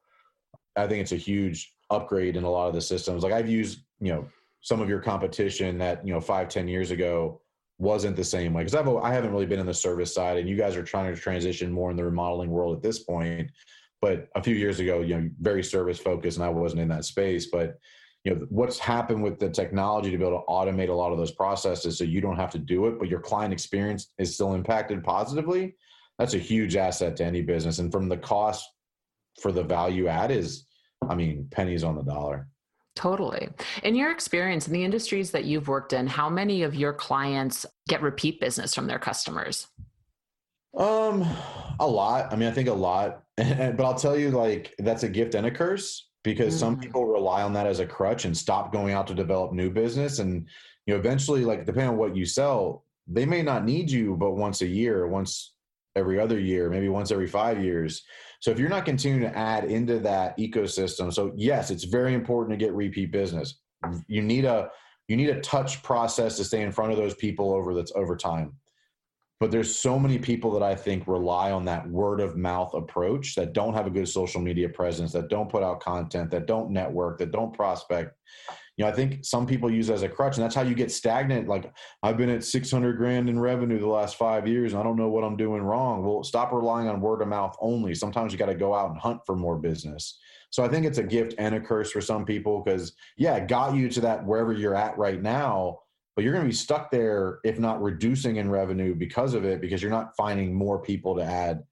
[0.76, 3.24] I think it's a huge upgrade in a lot of the systems.
[3.24, 4.28] Like I've used, you know,
[4.62, 7.42] some of your competition that you know five ten years ago
[7.80, 10.50] wasn't the same way because I've I haven't really been in the service side, and
[10.50, 13.52] you guys are trying to transition more in the remodeling world at this point
[14.02, 17.06] but a few years ago, you know, very service focused, and I wasn't in that
[17.06, 17.48] space.
[17.48, 17.78] But
[18.24, 21.18] you know, what's happened with the technology to be able to automate a lot of
[21.18, 24.54] those processes, so you don't have to do it, but your client experience is still
[24.54, 25.76] impacted positively.
[26.18, 28.70] That's a huge asset to any business, and from the cost
[29.42, 30.66] for the value add is,
[31.08, 32.48] I mean, pennies on the dollar.
[32.96, 33.48] Totally.
[33.84, 37.66] In your experience in the industries that you've worked in, how many of your clients
[37.88, 39.68] get repeat business from their customers?
[40.78, 41.26] Um,
[41.80, 42.34] a lot.
[42.34, 43.24] I mean, I think a lot.
[43.76, 46.60] but I'll tell you, like, that's a gift and a curse because mm-hmm.
[46.60, 49.70] some people rely on that as a crutch and stop going out to develop new
[49.70, 50.20] business.
[50.20, 50.48] And,
[50.86, 54.32] you know, eventually, like, depending on what you sell, they may not need you, but
[54.32, 55.54] once a year, once
[55.96, 58.04] every other year, maybe once every five years.
[58.42, 62.60] So if you're not continuing to add into that ecosystem, so yes, it's very important
[62.60, 63.60] to get repeat business.
[64.08, 64.70] You need a
[65.08, 68.16] you need a touch process to stay in front of those people over that's over
[68.16, 68.54] time
[69.40, 73.36] but there's so many people that I think rely on that word of mouth approach
[73.36, 76.72] that don't have a good social media presence, that don't put out content, that don't
[76.72, 78.18] network, that don't prospect.
[78.76, 80.92] You know, I think some people use as a crutch, and that's how you get
[80.92, 81.48] stagnant.
[81.48, 81.72] Like
[82.04, 85.10] I've been at 600 grand in revenue the last five years, and I don't know
[85.10, 86.06] what I'm doing wrong.
[86.06, 87.96] Well, stop relying on word of mouth only.
[87.96, 90.18] Sometimes you got to go out and hunt for more business.
[90.50, 93.48] So I think it's a gift and a curse for some people because, yeah, it
[93.48, 95.80] got you to that wherever you're at right now
[96.16, 99.62] but you're going to be stuck there if not reducing in revenue because of it
[99.62, 101.64] because you're not finding more people to add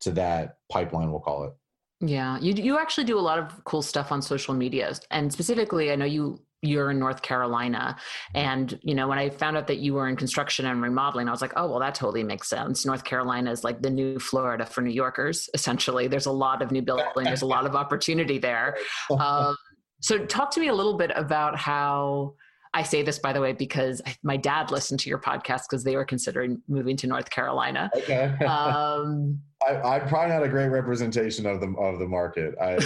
[0.00, 1.52] to that pipeline we'll call it
[2.00, 5.92] yeah you you actually do a lot of cool stuff on social media and specifically
[5.92, 7.96] i know you you're in North Carolina.
[8.34, 11.30] And, you know, when I found out that you were in construction and remodeling, I
[11.30, 12.86] was like, oh, well, that totally makes sense.
[12.86, 16.08] North Carolina is like the new Florida for New Yorkers, essentially.
[16.08, 18.76] There's a lot of new building, there's a lot of opportunity there.
[19.20, 19.56] Um,
[20.00, 22.34] so, talk to me a little bit about how
[22.74, 25.96] I say this, by the way, because my dad listened to your podcast because they
[25.96, 27.90] were considering moving to North Carolina.
[27.96, 28.24] Okay.
[28.44, 32.54] um, I, am probably not a great representation of the of the market.
[32.60, 32.78] I,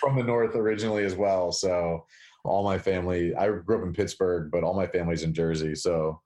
[0.00, 2.06] from the north originally as well, so
[2.44, 3.34] all my family.
[3.34, 5.74] I grew up in Pittsburgh, but all my family's in Jersey.
[5.74, 6.20] So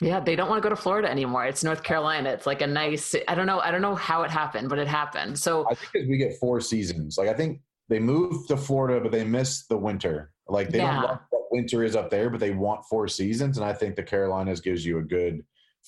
[0.00, 1.44] yeah, they don't want to go to Florida anymore.
[1.44, 2.30] It's North Carolina.
[2.30, 3.14] It's like a nice.
[3.28, 3.60] I don't know.
[3.60, 5.38] I don't know how it happened, but it happened.
[5.38, 7.18] So I think we get four seasons.
[7.18, 10.32] Like I think they moved to Florida, but they missed the winter.
[10.50, 10.94] Like they yeah.
[10.94, 13.96] don't love what winter is up there, but they want four seasons, and I think
[13.96, 15.44] the Carolinas gives you a good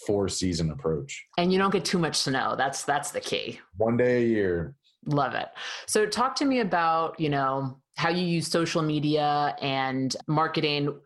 [0.07, 1.25] four season approach.
[1.39, 2.55] And you don't get too much snow.
[2.57, 3.61] That's that's the key.
[3.77, 4.75] One day a year.
[5.07, 5.49] Love it.
[5.87, 10.97] So talk to me about, you know, how you use social media and marketing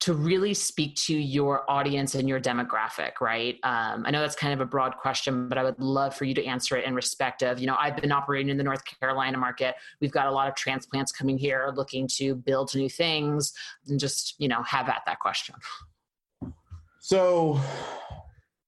[0.00, 3.58] to really speak to your audience and your demographic, right?
[3.62, 6.34] Um, I know that's kind of a broad question, but I would love for you
[6.34, 9.38] to answer it in respect of, you know, I've been operating in the North Carolina
[9.38, 9.76] market.
[10.00, 13.54] We've got a lot of transplants coming here looking to build new things
[13.88, 15.54] and just, you know, have at that question.
[17.00, 17.60] So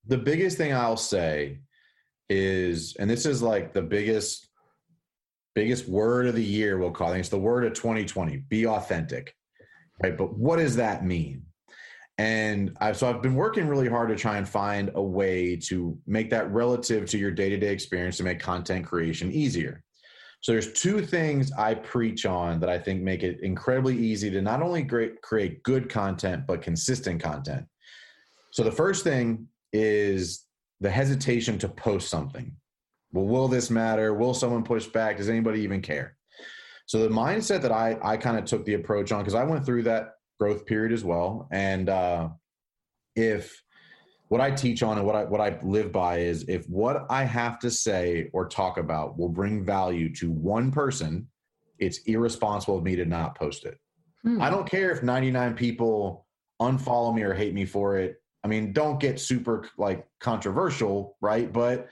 [0.07, 1.59] the biggest thing I'll say
[2.31, 4.49] is, and this is like the biggest
[5.55, 7.18] biggest word of the year, we'll call it.
[7.18, 9.35] It's the word of 2020 be authentic.
[10.03, 10.16] Right.
[10.16, 11.42] But what does that mean?
[12.18, 15.99] And I've, so I've been working really hard to try and find a way to
[16.07, 19.82] make that relative to your day to day experience to make content creation easier.
[20.40, 24.40] So there's two things I preach on that I think make it incredibly easy to
[24.40, 27.66] not only great, create good content, but consistent content.
[28.53, 30.44] So the first thing is
[30.80, 32.55] the hesitation to post something.
[33.12, 34.14] Well, will this matter?
[34.14, 35.16] Will someone push back?
[35.16, 36.15] Does anybody even care?
[36.87, 39.66] So the mindset that I I kind of took the approach on because I went
[39.66, 42.28] through that growth period as well, and uh,
[43.14, 43.62] if
[44.28, 47.24] what I teach on and what I what I live by is if what I
[47.24, 51.28] have to say or talk about will bring value to one person,
[51.78, 53.78] it's irresponsible of me to not post it.
[54.22, 54.41] Hmm.
[54.41, 56.26] I don't care if 99 people
[56.61, 58.16] unfollow me or hate me for it.
[58.43, 61.53] I mean, don't get super like controversial, right?
[61.53, 61.89] But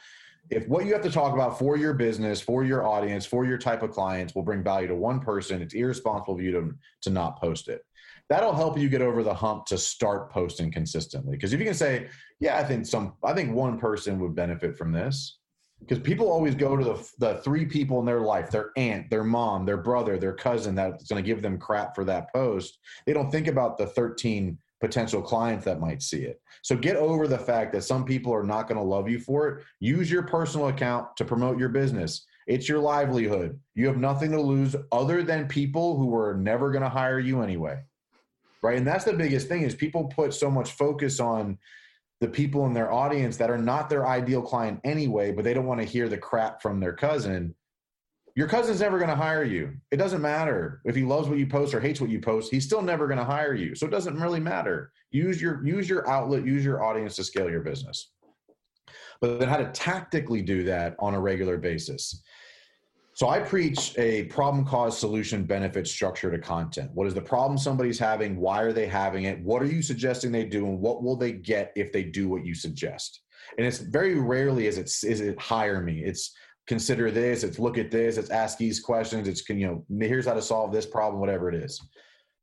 [0.51, 3.59] if what you have to talk about for your business, for your audience, for your
[3.59, 7.11] type of clients will bring value to one person, it's irresponsible of you to, to
[7.11, 7.83] not post it.
[8.29, 11.37] That'll help you get over the hump to start posting consistently.
[11.37, 12.09] Because if you can say,
[12.41, 15.39] yeah, I think some, I think one person would benefit from this.
[15.81, 19.25] Because people always go to the, the three people in their life their aunt, their
[19.25, 22.79] mom, their brother, their cousin that's going to give them crap for that post.
[23.07, 26.41] They don't think about the 13 potential clients that might see it.
[26.63, 29.49] So get over the fact that some people are not going to love you for
[29.49, 29.65] it.
[29.81, 32.27] Use your personal account to promote your business.
[32.47, 33.59] It's your livelihood.
[33.75, 37.43] You have nothing to lose other than people who are never going to hire you
[37.43, 37.83] anyway.
[38.63, 38.79] Right?
[38.79, 41.59] And that's the biggest thing is people put so much focus on
[42.21, 45.67] the people in their audience that are not their ideal client anyway, but they don't
[45.67, 47.55] want to hear the crap from their cousin
[48.37, 49.73] your cousin's never going to hire you.
[49.93, 52.51] It doesn't matter if he loves what you post or hates what you post.
[52.51, 53.75] He's still never going to hire you.
[53.75, 54.91] So it doesn't really matter.
[55.13, 58.11] Use your use your outlet, use your audience to scale your business.
[59.21, 62.23] But then how to tactically do that on a regular basis.
[63.17, 66.91] So I preach a problem cause solution benefit structure to content.
[66.95, 68.37] What is the problem somebody's having?
[68.37, 69.41] Why are they having it?
[69.41, 72.45] What are you suggesting they do and what will they get if they do what
[72.45, 73.21] you suggest?
[73.57, 76.03] And it's very rarely is it is it hire me.
[76.03, 76.35] It's
[76.67, 80.27] consider this, it's look at this, it's ask these questions, it's can you know here's
[80.27, 81.81] how to solve this problem, whatever it is.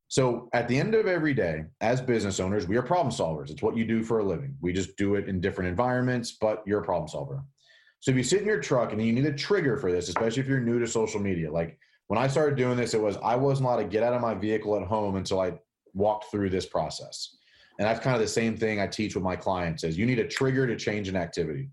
[0.07, 3.49] So at the end of every day, as business owners, we are problem solvers.
[3.49, 4.57] It's what you do for a living.
[4.59, 7.45] We just do it in different environments, but you're a problem solver.
[8.01, 10.41] So if you sit in your truck and you need a trigger for this, especially
[10.41, 13.35] if you're new to social media, like when I started doing this, it was I
[13.35, 15.53] wasn't allowed to get out of my vehicle at home until I
[15.93, 17.37] walked through this process.
[17.79, 20.19] And that's kind of the same thing I teach with my clients is you need
[20.19, 21.69] a trigger to change an activity.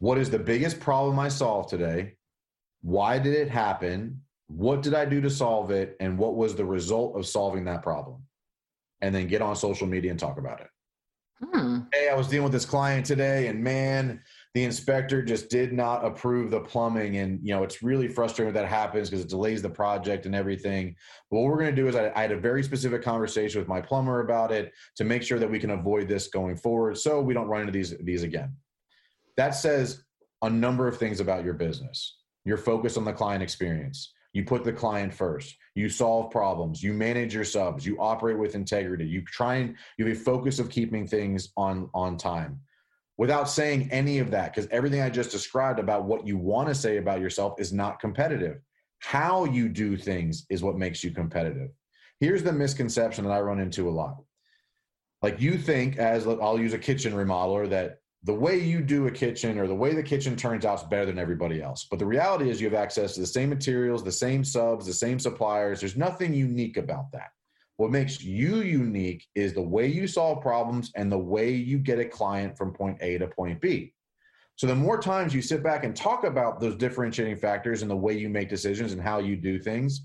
[0.00, 2.14] What is the biggest problem I solved today?
[2.80, 4.22] Why did it happen?
[4.48, 5.94] What did I do to solve it?
[6.00, 8.22] And what was the result of solving that problem?
[9.02, 10.68] And then get on social media and talk about it.
[11.42, 11.80] Hmm.
[11.92, 14.22] Hey, I was dealing with this client today, and man,
[14.54, 17.18] the inspector just did not approve the plumbing.
[17.18, 20.34] And, you know, it's really frustrating when that happens because it delays the project and
[20.34, 20.96] everything.
[21.30, 23.68] But what we're going to do is I, I had a very specific conversation with
[23.68, 27.20] my plumber about it to make sure that we can avoid this going forward so
[27.20, 28.54] we don't run into these, these again.
[29.40, 30.04] That says
[30.42, 32.18] a number of things about your business.
[32.44, 34.12] You're focused on the client experience.
[34.34, 35.56] You put the client first.
[35.74, 36.82] You solve problems.
[36.82, 37.86] You manage your subs.
[37.86, 39.06] You operate with integrity.
[39.06, 42.60] You try and you have a focus of keeping things on on time.
[43.16, 46.74] Without saying any of that, because everything I just described about what you want to
[46.74, 48.58] say about yourself is not competitive.
[48.98, 51.70] How you do things is what makes you competitive.
[52.18, 54.16] Here's the misconception that I run into a lot.
[55.22, 59.10] Like you think, as I'll use a kitchen remodeler, that the way you do a
[59.10, 61.86] kitchen or the way the kitchen turns out is better than everybody else.
[61.90, 64.92] But the reality is you have access to the same materials, the same subs, the
[64.92, 65.80] same suppliers.
[65.80, 67.30] There's nothing unique about that.
[67.78, 71.98] What makes you unique is the way you solve problems and the way you get
[71.98, 73.94] a client from point A to point B.
[74.56, 77.96] So the more times you sit back and talk about those differentiating factors and the
[77.96, 80.02] way you make decisions and how you do things,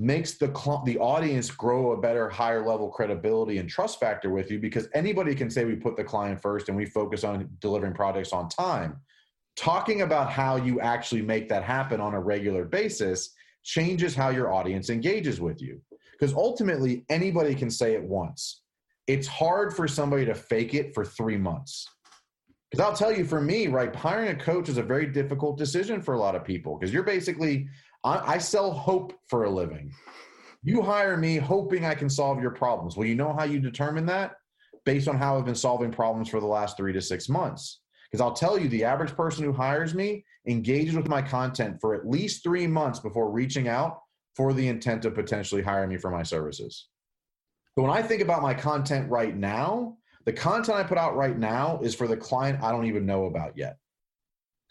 [0.00, 0.46] makes the
[0.86, 5.34] the audience grow a better higher level credibility and trust factor with you because anybody
[5.34, 8.98] can say we put the client first and we focus on delivering products on time.
[9.56, 14.50] Talking about how you actually make that happen on a regular basis changes how your
[14.50, 15.82] audience engages with you
[16.12, 18.62] because ultimately anybody can say it once.
[19.06, 21.86] It's hard for somebody to fake it for 3 months.
[22.70, 26.00] Because I'll tell you, for me, right, hiring a coach is a very difficult decision
[26.00, 27.68] for a lot of people because you're basically
[28.04, 29.92] I, I sell hope for a living.
[30.62, 32.96] You hire me hoping I can solve your problems.
[32.96, 34.36] Well, you know how you determine that?
[34.84, 37.80] Based on how I've been solving problems for the last three to six months.
[38.10, 41.94] Because I'll tell you, the average person who hires me engages with my content for
[41.94, 44.00] at least three months before reaching out
[44.34, 46.88] for the intent of potentially hiring me for my services.
[47.76, 51.38] But when I think about my content right now, the content I put out right
[51.38, 53.76] now is for the client I don't even know about yet.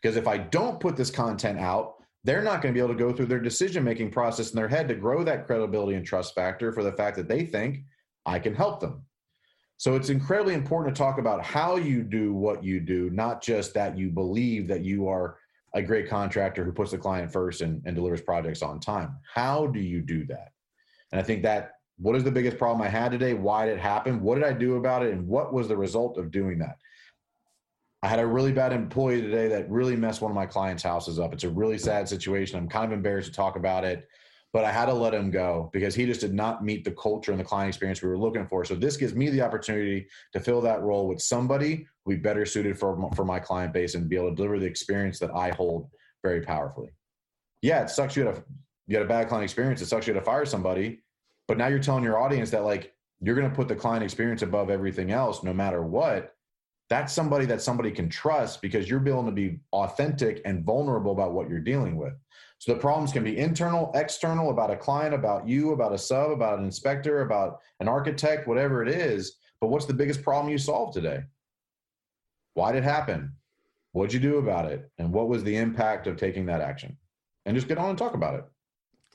[0.01, 2.99] Because if I don't put this content out, they're not going to be able to
[2.99, 6.35] go through their decision making process in their head to grow that credibility and trust
[6.35, 7.83] factor for the fact that they think
[8.25, 9.03] I can help them.
[9.77, 13.73] So it's incredibly important to talk about how you do what you do, not just
[13.75, 15.37] that you believe that you are
[15.73, 19.17] a great contractor who puts the client first and, and delivers projects on time.
[19.33, 20.49] How do you do that?
[21.11, 23.33] And I think that what is the biggest problem I had today?
[23.33, 24.21] Why did it happen?
[24.21, 25.13] What did I do about it?
[25.13, 26.77] And what was the result of doing that?
[28.01, 31.19] I had a really bad employee today that really messed one of my clients' houses
[31.19, 31.33] up.
[31.33, 32.57] It's a really sad situation.
[32.57, 34.07] I'm kind of embarrassed to talk about it,
[34.53, 37.31] but I had to let him go because he just did not meet the culture
[37.31, 38.63] and the client experience we were looking for.
[38.63, 42.45] So this gives me the opportunity to fill that role with somebody who be better
[42.45, 45.49] suited for for my client base and be able to deliver the experience that I
[45.51, 45.89] hold
[46.23, 46.91] very powerfully.
[47.61, 48.43] Yeah, it sucks you had a
[48.87, 49.81] you had a bad client experience.
[49.81, 51.03] It sucks you had to fire somebody,
[51.49, 54.41] but now you're telling your audience that like you're going to put the client experience
[54.41, 56.33] above everything else, no matter what
[56.89, 61.33] that's somebody that somebody can trust because you're willing to be authentic and vulnerable about
[61.33, 62.13] what you're dealing with.
[62.57, 66.31] So the problems can be internal, external, about a client, about you, about a sub,
[66.31, 69.37] about an inspector, about an architect, whatever it is.
[69.61, 71.23] But what's the biggest problem you solved today?
[72.55, 73.33] Why did it happen?
[73.93, 74.89] What'd you do about it?
[74.97, 76.97] And what was the impact of taking that action?
[77.45, 78.45] And just get on and talk about it.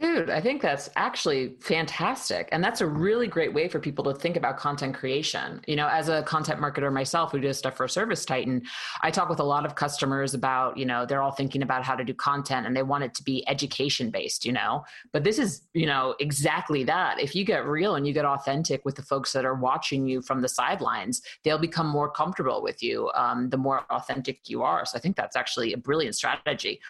[0.01, 2.49] Dude, I think that's actually fantastic.
[2.51, 5.61] And that's a really great way for people to think about content creation.
[5.69, 8.63] You know, as a content marketer myself who does stuff for Service Titan,
[9.03, 11.95] I talk with a lot of customers about, you know, they're all thinking about how
[11.95, 14.85] to do content and they want it to be education based, you know.
[15.13, 17.21] But this is, you know, exactly that.
[17.21, 20.23] If you get real and you get authentic with the folks that are watching you
[20.23, 24.85] from the sidelines, they'll become more comfortable with you um, the more authentic you are.
[24.85, 26.81] So I think that's actually a brilliant strategy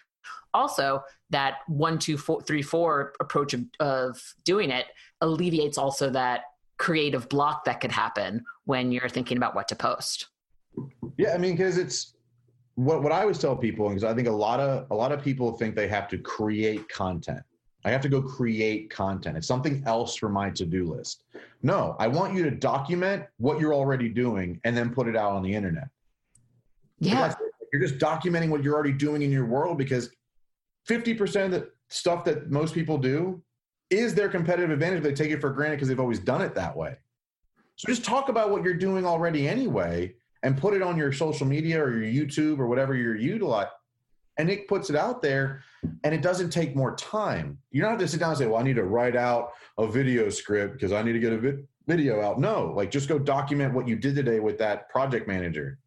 [0.53, 4.85] also that one two four three four approach of, of doing it
[5.21, 6.43] alleviates also that
[6.77, 10.27] creative block that could happen when you're thinking about what to post.
[11.17, 12.15] Yeah i mean because it's
[12.75, 15.21] what, what i always tell people because i think a lot of a lot of
[15.21, 17.41] people think they have to create content.
[17.85, 19.37] I have to go create content.
[19.37, 21.23] It's something else for my to-do list.
[21.63, 25.31] No i want you to document what you're already doing and then put it out
[25.31, 25.87] on the internet.
[26.99, 27.33] Yeah
[27.75, 30.09] you're just documenting what you're already doing in your world because
[30.87, 33.41] 50% of the stuff that most people do
[33.89, 35.03] is their competitive advantage.
[35.03, 36.95] They take it for granted because they've always done it that way.
[37.75, 41.45] So just talk about what you're doing already anyway and put it on your social
[41.45, 43.71] media or your YouTube or whatever you're utilizing.
[44.37, 45.63] And it puts it out there
[46.03, 47.57] and it doesn't take more time.
[47.71, 49.87] You don't have to sit down and say, well, I need to write out a
[49.87, 52.39] video script because I need to get a vid- video out.
[52.39, 55.79] No, like just go document what you did today with that project manager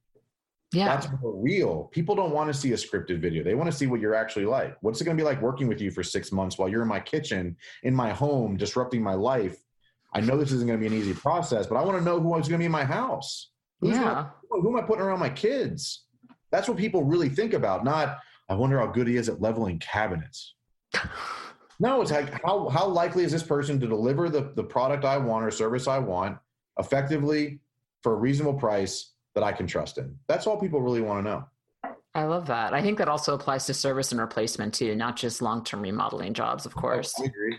[0.73, 0.87] yeah.
[0.87, 1.85] That's more real.
[1.93, 3.43] People don't want to see a scripted video.
[3.43, 4.77] They want to see what you're actually like.
[4.83, 6.89] What's it going to be like working with you for six months while you're in
[6.89, 9.57] my kitchen, in my home, disrupting my life?
[10.13, 12.21] I know this isn't going to be an easy process, but I want to know
[12.21, 13.51] who's going to be in my house.
[13.81, 14.03] Who's yeah.
[14.03, 16.05] Gonna, who am I putting around my kids?
[16.51, 17.85] That's what people really think about.
[17.85, 20.55] Not, I wonder how good he is at leveling cabinets.
[21.81, 25.19] no, it's like how how likely is this person to deliver the the product I
[25.19, 26.39] want or service I want
[26.79, 27.61] effectively
[28.03, 30.17] for a reasonable price that I can trust in.
[30.27, 31.45] That's all people really want to know.
[32.15, 32.75] I love that.
[32.75, 36.35] I think that also applies to service and replacement too, not just long term remodeling
[36.35, 37.15] jobs, of oh, course.
[37.21, 37.57] I agree.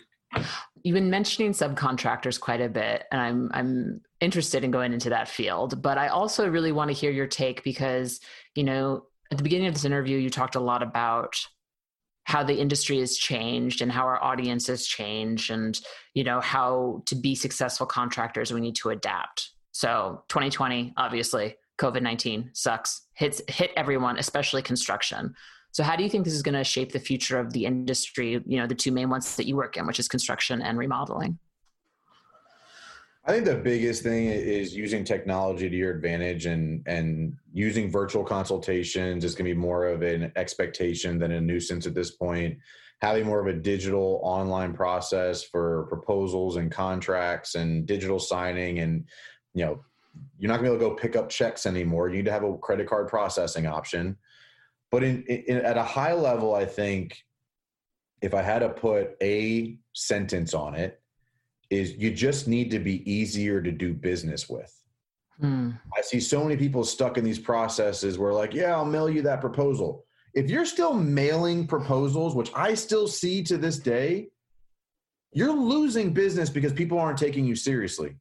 [0.84, 5.30] You've been mentioning subcontractors quite a bit, and I'm I'm interested in going into that
[5.30, 5.82] field.
[5.82, 8.20] But I also really want to hear your take because
[8.56, 11.36] you know at the beginning of this interview, you talked a lot about
[12.26, 15.80] how the industry has changed and how our audience has changed, and
[16.14, 19.52] you know how to be successful contractors we need to adapt.
[19.72, 25.34] So 2020, obviously, COVID 19 sucks, hits hit everyone, especially construction.
[25.72, 28.42] So how do you think this is going to shape the future of the industry?
[28.46, 31.38] You know, the two main ones that you work in, which is construction and remodeling.
[33.26, 38.24] I think the biggest thing is using technology to your advantage and and using virtual
[38.24, 42.58] consultations is going to be more of an expectation than a nuisance at this point.
[43.02, 49.06] Having more of a digital online process for proposals and contracts and digital signing and
[49.54, 49.84] you know
[50.38, 52.10] you're not going to be able to go pick up checks anymore.
[52.10, 54.18] You need to have a credit card processing option.
[54.91, 57.24] But in, in, at a high level, I think
[58.22, 61.01] if I had to put a sentence on it,
[61.70, 64.74] is you just need to be easier to do business with.
[65.39, 65.72] Hmm.
[65.95, 69.22] I see so many people stuck in these processes where, like, yeah, I'll mail you
[69.22, 70.05] that proposal.
[70.34, 74.30] If you're still mailing proposals, which I still see to this day,
[75.32, 78.16] you're losing business because people aren't taking you seriously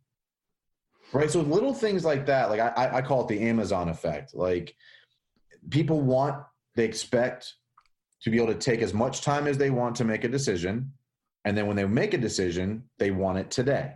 [1.12, 4.74] right so little things like that like I, I call it the amazon effect like
[5.70, 6.42] people want
[6.76, 7.54] they expect
[8.22, 10.92] to be able to take as much time as they want to make a decision
[11.44, 13.94] and then when they make a decision they want it today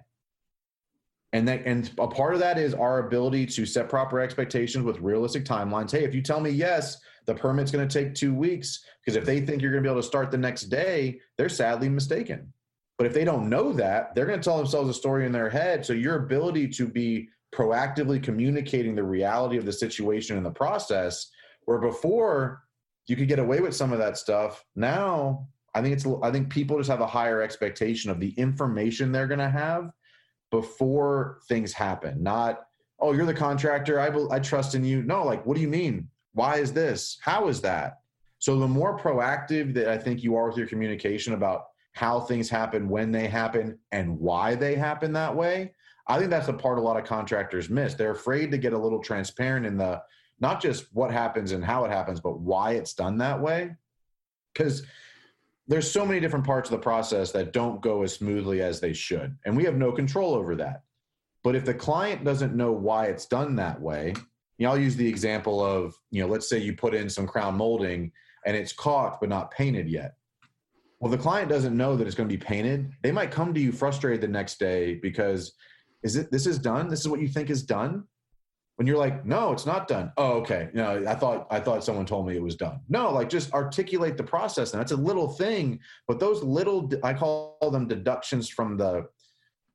[1.32, 5.00] And that and a part of that is our ability to set proper expectations with
[5.00, 5.90] realistic timelines.
[5.90, 9.24] Hey, if you tell me yes, the permit's going to take two weeks, because if
[9.24, 12.52] they think you're going to be able to start the next day, they're sadly mistaken.
[12.98, 15.50] But if they don't know that, they're going to tell themselves a story in their
[15.50, 15.84] head.
[15.84, 21.30] So your ability to be proactively communicating the reality of the situation in the process,
[21.64, 22.62] where before
[23.06, 26.50] you could get away with some of that stuff, now I think it's I think
[26.50, 29.90] people just have a higher expectation of the information they're going to have
[30.50, 32.22] before things happen.
[32.22, 32.66] Not
[33.00, 35.02] oh you're the contractor I I trust in you.
[35.02, 36.08] No, like what do you mean?
[36.34, 37.18] Why is this?
[37.20, 38.00] How is that?
[38.38, 42.48] So the more proactive that I think you are with your communication about how things
[42.48, 45.74] happen, when they happen, and why they happen that way,
[46.06, 47.94] I think that's the part a lot of contractors miss.
[47.94, 50.02] They're afraid to get a little transparent in the
[50.40, 53.76] not just what happens and how it happens, but why it's done that way.
[54.52, 54.82] Because
[55.68, 58.92] there's so many different parts of the process that don't go as smoothly as they
[58.92, 59.36] should.
[59.44, 60.82] And we have no control over that.
[61.44, 64.14] But if the client doesn't know why it's done that way,
[64.58, 67.26] you know, I'll use the example of, you know, let's say you put in some
[67.26, 68.12] crown molding
[68.44, 70.16] and it's caulked but not painted yet.
[71.02, 72.92] Well, the client doesn't know that it's going to be painted.
[73.02, 75.52] They might come to you frustrated the next day because
[76.04, 76.88] is it this is done?
[76.88, 78.04] This is what you think is done?
[78.76, 80.12] When you're like, no, it's not done.
[80.16, 80.68] Oh, okay.
[80.72, 82.78] Know, I thought I thought someone told me it was done.
[82.88, 84.72] No, like just articulate the process.
[84.72, 89.08] And that's a little thing, but those little I call them deductions from the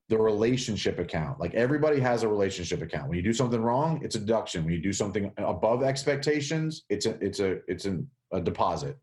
[0.07, 1.41] the relationship account.
[1.41, 3.09] Like everybody has a relationship account.
[3.09, 4.63] When you do something wrong, it's a deduction.
[4.63, 8.97] When you do something above expectations, it's a it's a it's an, a deposit.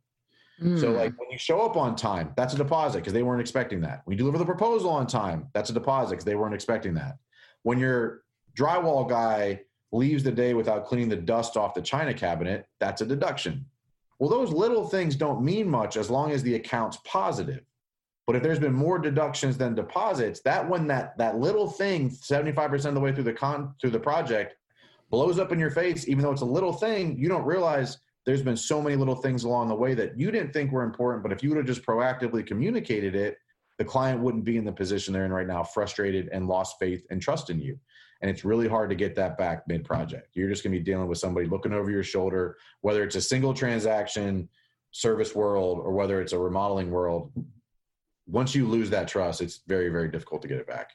[0.62, 0.80] Mm.
[0.80, 3.80] So like when you show up on time, that's a deposit because they weren't expecting
[3.82, 4.02] that.
[4.04, 7.16] When you deliver the proposal on time, that's a deposit because they weren't expecting that.
[7.62, 8.22] When your
[8.56, 13.06] drywall guy leaves the day without cleaning the dust off the china cabinet, that's a
[13.06, 13.66] deduction.
[14.18, 17.64] Well, those little things don't mean much as long as the account's positive.
[18.26, 22.84] But if there's been more deductions than deposits, that when that that little thing 75%
[22.86, 24.56] of the way through the con through the project
[25.10, 28.42] blows up in your face, even though it's a little thing, you don't realize there's
[28.42, 31.22] been so many little things along the way that you didn't think were important.
[31.22, 33.38] But if you would have just proactively communicated it,
[33.78, 37.04] the client wouldn't be in the position they're in right now, frustrated and lost faith
[37.10, 37.78] and trust in you.
[38.22, 40.28] And it's really hard to get that back mid project.
[40.34, 43.20] You're just going to be dealing with somebody looking over your shoulder, whether it's a
[43.20, 44.48] single transaction,
[44.92, 47.32] service world, or whether it's a remodeling world
[48.26, 50.90] once you lose that trust, it's very, very difficult to get it back.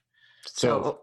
[0.45, 1.01] So,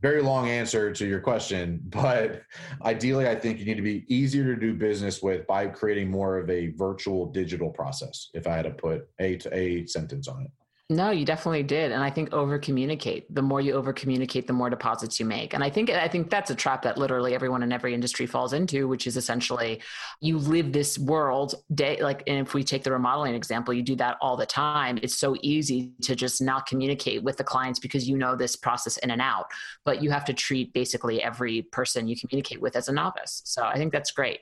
[0.00, 2.42] very long answer to your question, but
[2.84, 6.38] ideally, I think you need to be easier to do business with by creating more
[6.38, 8.30] of a virtual digital process.
[8.34, 10.50] If I had to put a to a sentence on it.
[10.88, 11.90] No, you definitely did.
[11.90, 13.34] And I think over communicate.
[13.34, 15.52] The more you over communicate, the more deposits you make.
[15.52, 18.52] And I think I think that's a trap that literally everyone in every industry falls
[18.52, 19.82] into, which is essentially
[20.20, 23.96] you live this world day like and if we take the remodeling example, you do
[23.96, 24.96] that all the time.
[25.02, 28.96] It's so easy to just not communicate with the clients because you know this process
[28.98, 29.46] in and out.
[29.84, 33.42] But you have to treat basically every person you communicate with as a novice.
[33.44, 34.38] So I think that's great.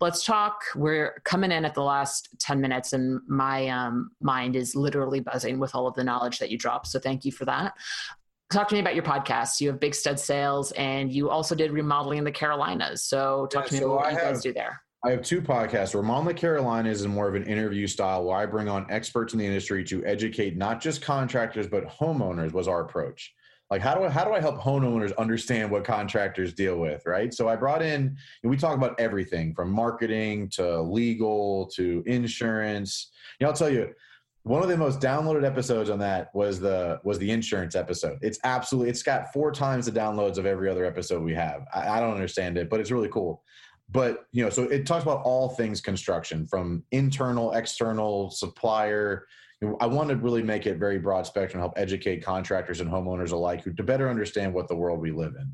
[0.00, 0.62] Let's talk.
[0.74, 5.58] We're coming in at the last 10 minutes, and my um, mind is literally buzzing
[5.58, 6.86] with all of the knowledge that you dropped.
[6.88, 7.74] So thank you for that.
[8.50, 9.60] Talk to me about your podcast.
[9.60, 13.04] You have Big Stud Sales, and you also did remodeling in the Carolinas.
[13.04, 14.80] So talk yeah, to me so about what I you have, guys do there.
[15.04, 15.94] I have two podcasts.
[15.94, 19.38] Remodeling the Carolinas is more of an interview style where I bring on experts in
[19.38, 23.32] the industry to educate not just contractors, but homeowners was our approach
[23.70, 27.32] like how do I how do I help homeowners understand what contractors deal with, right?
[27.32, 33.10] So I brought in we talk about everything from marketing to legal to insurance.
[33.38, 33.94] You know, I'll tell you
[34.42, 38.18] one of the most downloaded episodes on that was the was the insurance episode.
[38.22, 41.66] It's absolutely it's got four times the downloads of every other episode we have.
[41.72, 43.42] I, I don't understand it, but it's really cool.
[43.92, 49.26] But you know, so it talks about all things construction, from internal, external, supplier,
[49.80, 53.62] I want to really make it very broad spectrum, help educate contractors and homeowners alike
[53.62, 55.52] who to better understand what the world we live in.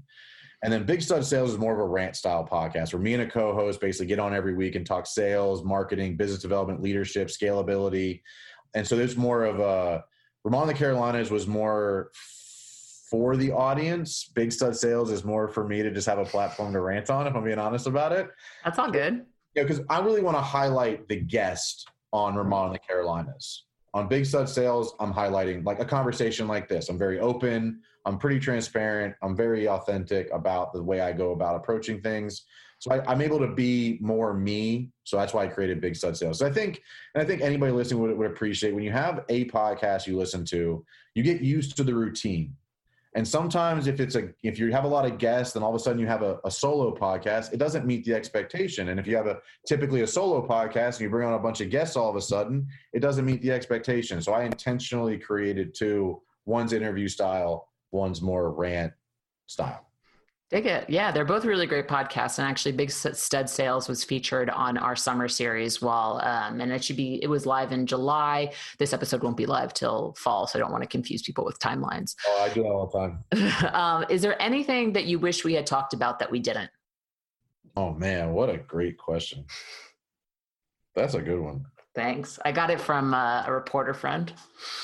[0.62, 3.22] And then Big Stud Sales is more of a rant style podcast where me and
[3.24, 8.22] a co-host basically get on every week and talk sales, marketing, business development, leadership, scalability.
[8.74, 10.04] And so there's more of a
[10.44, 12.12] Remodeling the Carolinas was more
[13.10, 14.30] for the audience.
[14.34, 17.26] Big Stud Sales is more for me to just have a platform to rant on,
[17.26, 18.28] if I'm being honest about it.
[18.64, 19.26] That's all good.
[19.56, 23.64] Yeah, because I really want to highlight the guest on Remodeling the Carolinas
[23.96, 26.90] on big stud sales i'm highlighting like a conversation like this.
[26.90, 27.80] I'm very open.
[28.04, 29.14] I'm pretty transparent.
[29.22, 32.44] I'm very authentic about the way i go about approaching things.
[32.78, 34.90] So I, am able to be more me.
[35.04, 36.38] So that's why i created big stud sales.
[36.40, 36.82] So i think
[37.14, 40.44] and i think anybody listening would, would appreciate when you have a podcast you listen
[40.46, 40.84] to
[41.14, 42.54] you get used to the routine
[43.16, 45.74] and sometimes if it's a if you have a lot of guests, then all of
[45.74, 48.90] a sudden you have a, a, solo podcast, it doesn't meet the expectation.
[48.90, 51.62] And if you have a typically a solo podcast and you bring on a bunch
[51.62, 54.20] of guests all of a sudden, it doesn't meet the expectation.
[54.20, 56.20] So I intentionally created two.
[56.44, 58.92] One's interview style, one's more rant
[59.46, 59.85] style.
[60.48, 60.88] Dig it.
[60.88, 62.38] Yeah, they're both really great podcasts.
[62.38, 66.84] And actually, Big Stud Sales was featured on our summer series while, um, and it
[66.84, 68.52] should be, it was live in July.
[68.78, 70.46] This episode won't be live till fall.
[70.46, 72.14] So I don't want to confuse people with timelines.
[72.28, 73.74] Oh, I do that all the time.
[73.74, 76.70] um, is there anything that you wish we had talked about that we didn't?
[77.76, 79.44] Oh, man, what a great question.
[80.94, 81.64] That's a good one.
[81.96, 82.38] Thanks.
[82.44, 84.32] I got it from uh, a reporter friend.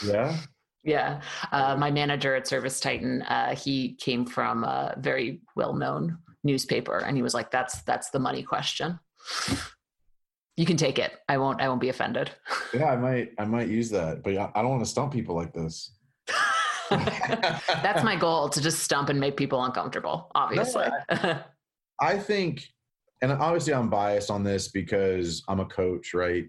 [0.05, 0.37] Yeah.
[0.85, 1.21] Yeah,
[1.53, 7.17] uh, my manager at Service Titan, uh, he came from a very well-known newspaper, and
[7.17, 8.99] he was like, "That's that's the money question.
[10.57, 11.13] You can take it.
[11.29, 11.61] I won't.
[11.61, 12.33] I won't be offended."
[12.75, 13.33] Yeah, I might.
[13.39, 15.93] I might use that, but I don't want to stump people like this.
[16.91, 20.31] that's my goal to just stump and make people uncomfortable.
[20.35, 21.45] Obviously, no, I,
[22.01, 22.67] I think,
[23.23, 26.47] and obviously, I'm biased on this because I'm a coach, right?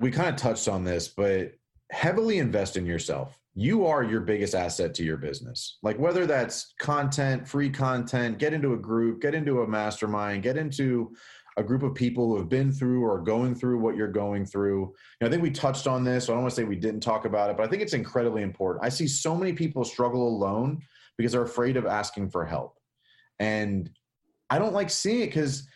[0.00, 1.52] We kind of touched on this, but
[1.90, 3.38] heavily invest in yourself.
[3.54, 5.78] You are your biggest asset to your business.
[5.82, 10.56] Like whether that's content, free content, get into a group, get into a mastermind, get
[10.56, 11.14] into
[11.56, 14.94] a group of people who have been through or going through what you're going through.
[15.20, 16.26] I think we touched on this.
[16.26, 17.92] So I don't want to say we didn't talk about it, but I think it's
[17.92, 18.84] incredibly important.
[18.84, 20.80] I see so many people struggle alone
[21.18, 22.78] because they're afraid of asking for help.
[23.40, 23.90] And
[24.48, 25.66] I don't like seeing it because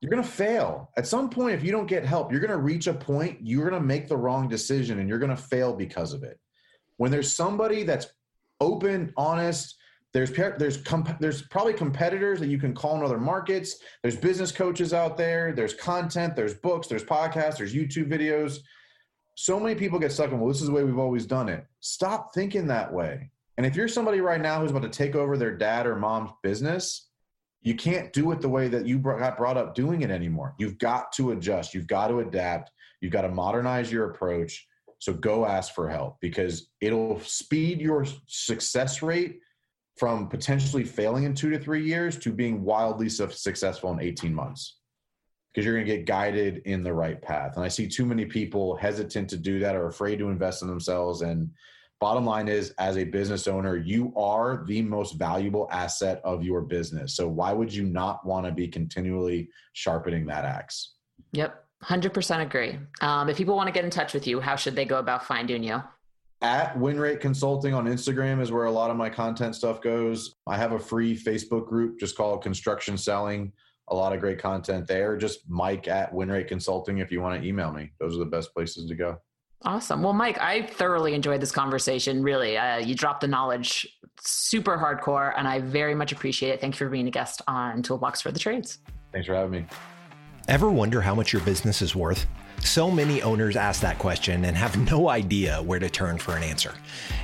[0.00, 0.90] you're going to fail.
[0.96, 3.68] At some point, if you don't get help, you're going to reach a point, you're
[3.68, 6.38] going to make the wrong decision and you're going to fail because of it.
[6.98, 8.06] When there's somebody that's
[8.60, 9.76] open, honest,
[10.12, 13.76] there's there's comp- there's probably competitors that you can call in other markets.
[14.02, 15.52] There's business coaches out there.
[15.52, 16.36] There's content.
[16.36, 16.86] There's books.
[16.86, 17.58] There's podcasts.
[17.58, 18.58] There's YouTube videos.
[19.34, 20.40] So many people get stuck in.
[20.40, 21.66] Well, this is the way we've always done it.
[21.80, 23.30] Stop thinking that way.
[23.58, 26.30] And if you're somebody right now who's about to take over their dad or mom's
[26.42, 27.05] business,
[27.62, 30.54] you can't do it the way that you got brought up doing it anymore.
[30.58, 31.74] You've got to adjust.
[31.74, 32.70] You've got to adapt.
[33.00, 34.66] You've got to modernize your approach.
[34.98, 39.40] So go ask for help because it'll speed your success rate
[39.96, 44.78] from potentially failing in two to three years to being wildly successful in 18 months
[45.52, 47.56] because you're going to get guided in the right path.
[47.56, 50.68] And I see too many people hesitant to do that or afraid to invest in
[50.68, 51.22] themselves.
[51.22, 51.50] And
[52.00, 56.60] bottom line is as a business owner you are the most valuable asset of your
[56.60, 57.16] business.
[57.16, 60.94] So why would you not want to be continually sharpening that axe?
[61.32, 62.78] Yep 100% agree.
[63.02, 65.26] Um, if people want to get in touch with you how should they go about
[65.26, 65.82] finding you?
[66.42, 70.34] At winrate consulting on instagram is where a lot of my content stuff goes.
[70.46, 73.52] I have a free facebook group just called construction selling.
[73.88, 75.16] A lot of great content there.
[75.16, 77.92] Just mike at winrate consulting if you want to email me.
[78.00, 79.18] Those are the best places to go
[79.64, 80.02] Awesome.
[80.02, 82.22] Well, Mike, I thoroughly enjoyed this conversation.
[82.22, 83.86] Really, uh, you dropped the knowledge
[84.20, 86.60] super hardcore, and I very much appreciate it.
[86.60, 88.78] Thank you for being a guest on Toolbox for the Trades.
[89.12, 89.66] Thanks for having me.
[90.48, 92.26] Ever wonder how much your business is worth?
[92.66, 96.42] So many owners ask that question and have no idea where to turn for an
[96.42, 96.74] answer.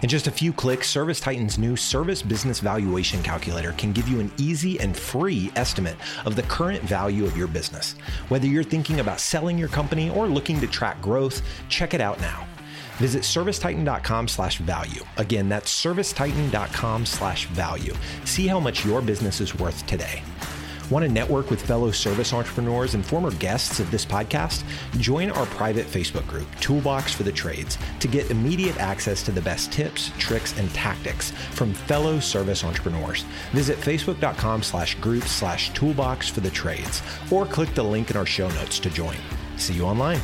[0.00, 4.20] In just a few clicks, Service Titan's new Service Business Valuation Calculator can give you
[4.20, 7.96] an easy and free estimate of the current value of your business.
[8.28, 12.20] Whether you're thinking about selling your company or looking to track growth, check it out
[12.20, 12.46] now.
[12.98, 15.04] Visit servicetitan.com slash value.
[15.16, 17.94] Again, that's servicetitan.com slash value.
[18.24, 20.22] See how much your business is worth today.
[20.90, 24.64] Want to network with fellow service entrepreneurs and former guests of this podcast?
[24.98, 29.40] Join our private Facebook group, Toolbox for the Trades, to get immediate access to the
[29.40, 33.22] best tips, tricks, and tactics from fellow service entrepreneurs.
[33.52, 38.26] Visit facebook.com slash group slash toolbox for the trades or click the link in our
[38.26, 39.16] show notes to join.
[39.56, 40.20] See you online.